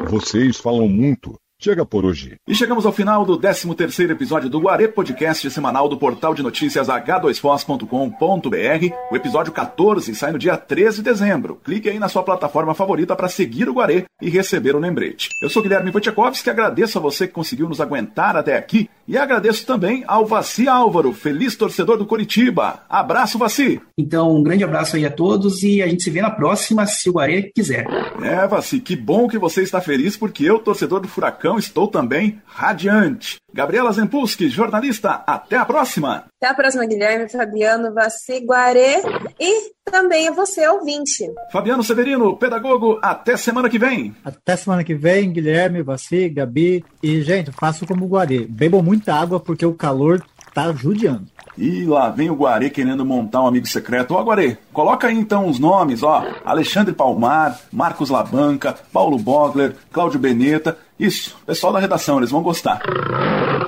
Vocês 0.10 0.58
falam 0.58 0.88
muito. 0.88 1.40
Chega 1.60 1.84
por 1.84 2.06
hoje. 2.06 2.36
E 2.48 2.54
chegamos 2.54 2.86
ao 2.86 2.92
final 2.92 3.26
do 3.26 3.36
13 3.36 3.74
terceiro 3.74 4.14
episódio 4.14 4.48
do 4.48 4.60
Guarê 4.60 4.88
Podcast 4.88 5.50
semanal 5.50 5.90
do 5.90 5.98
portal 5.98 6.36
de 6.36 6.44
notícias 6.44 6.88
h2foz.com.br. 6.88 8.96
O 9.12 9.16
episódio 9.16 9.52
14 9.52 10.14
sai 10.14 10.32
no 10.32 10.38
dia 10.38 10.56
13 10.56 10.98
de 10.98 11.04
dezembro. 11.04 11.60
Clique 11.64 11.90
aí 11.90 11.98
na 11.98 12.10
sua 12.10 12.22
plataforma 12.22 12.76
favorita 12.76 13.16
para 13.16 13.28
seguir 13.28 13.68
o 13.68 13.74
Guarê 13.74 14.06
e 14.22 14.30
receber 14.30 14.76
o 14.76 14.80
lembrete. 14.80 15.30
Eu 15.42 15.50
sou 15.50 15.64
Guilherme 15.64 15.90
Wojciechowski, 15.90 16.48
agradeço 16.48 17.00
a 17.00 17.02
você 17.02 17.26
que 17.26 17.34
conseguiu 17.34 17.68
nos 17.68 17.82
aguentar 17.82 18.36
até 18.36 18.56
aqui 18.56 18.88
e 19.08 19.18
agradeço 19.18 19.66
também 19.66 20.04
ao 20.06 20.28
Vaci 20.28 20.68
Álvaro, 20.68 21.12
feliz 21.12 21.56
torcedor 21.56 21.98
do 21.98 22.06
Coritiba. 22.06 22.84
Abraço, 22.88 23.40
Vaci! 23.40 23.82
Então, 23.98 24.36
um 24.36 24.44
grande 24.44 24.64
abraço 24.64 24.96
aí 24.96 25.06
a 25.06 25.12
todos 25.12 25.64
e 25.64 25.82
a 25.82 25.88
gente 25.88 26.04
se 26.04 26.12
vê 26.12 26.22
na 26.22 26.30
próxima, 26.30 26.86
se 26.86 27.10
o 27.10 27.14
Guarê 27.14 27.52
quiser. 27.56 27.88
É, 28.22 28.46
Vaci, 28.46 28.80
que 28.80 28.96
bom 28.96 29.28
que 29.28 29.40
você 29.40 29.64
está 29.64 29.82
feliz 29.82 30.16
porque 30.16 30.44
eu, 30.44 30.60
torcedor 30.60 31.00
do 31.00 31.08
Furacão, 31.08 31.47
estou 31.56 31.88
também 31.88 32.42
radiante. 32.48 33.36
Gabriela 33.54 33.92
Zempulski, 33.92 34.50
jornalista, 34.50 35.24
até 35.28 35.58
a 35.58 35.66
próxima. 35.66 36.26
Até 36.42 36.52
a 36.52 36.56
próxima, 36.56 36.86
Guilherme, 36.86 37.30
Fabiano, 37.30 37.94
Vassi, 37.94 38.40
Guarê 38.44 39.04
e 39.40 39.72
também 39.86 40.28
a 40.28 40.32
você, 40.32 40.68
ouvinte. 40.68 41.32
Fabiano 41.52 41.84
Severino, 41.84 42.36
pedagogo, 42.36 43.00
até 43.04 43.38
semana 43.38 43.70
que 43.70 43.78
vem. 43.78 44.16
Até 44.26 44.56
semana 44.56 44.84
que 44.84 44.96
vem, 44.96 45.32
Guilherme, 45.32 45.84
Vassi, 45.84 46.28
Gabi. 46.30 46.84
E, 47.04 47.22
gente, 47.22 47.52
faço 47.52 47.86
como 47.86 48.06
o 48.06 48.08
Guarê. 48.08 48.48
Bebam 48.48 48.82
muita 48.82 49.14
água 49.14 49.40
porque 49.40 49.66
o 49.66 49.74
calor 49.74 50.24
tá 50.58 50.74
judiando. 50.74 51.28
E 51.56 51.86
lá 51.86 52.10
vem 52.10 52.32
o 52.32 52.36
Guarê 52.36 52.72
querendo 52.72 53.06
montar 53.06 53.44
um 53.44 53.48
amigo 53.48 53.68
secreto. 53.68 54.16
Ó, 54.16 54.24
Guarê, 54.24 54.58
coloca 54.74 55.08
aí 55.08 55.16
então 55.16 55.48
os 55.48 55.60
nomes, 55.60 56.02
ó. 56.02 56.26
Alexandre 56.44 56.96
Palmar, 56.96 57.60
Marcos 57.72 58.10
Labanca, 58.10 58.76
Paulo 58.92 59.20
Bogler, 59.20 59.76
Cláudio 59.92 60.20
Beneta. 60.20 60.76
Isso, 61.00 61.38
pessoal 61.46 61.72
da 61.72 61.80
redação, 61.80 62.18
eles 62.18 62.32
vão 62.32 62.42
gostar. 62.42 62.82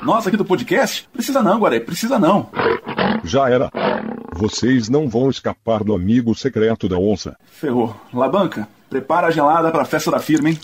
Nós 0.02 0.26
aqui 0.26 0.36
do 0.36 0.44
podcast, 0.44 1.08
precisa 1.12 1.40
não, 1.40 1.60
Guarê, 1.60 1.78
precisa 1.78 2.18
não. 2.18 2.48
Já 3.22 3.48
era. 3.48 3.70
Vocês 4.32 4.88
não 4.88 5.08
vão 5.08 5.30
escapar 5.30 5.84
do 5.84 5.94
amigo 5.94 6.34
secreto 6.34 6.88
da 6.88 6.98
onça. 6.98 7.36
Ferrou. 7.52 7.94
Labanca, 8.12 8.66
prepara 8.88 9.28
a 9.28 9.30
gelada 9.30 9.70
pra 9.70 9.84
festa 9.84 10.10
da 10.10 10.18
firma, 10.18 10.50
hein? 10.50 10.58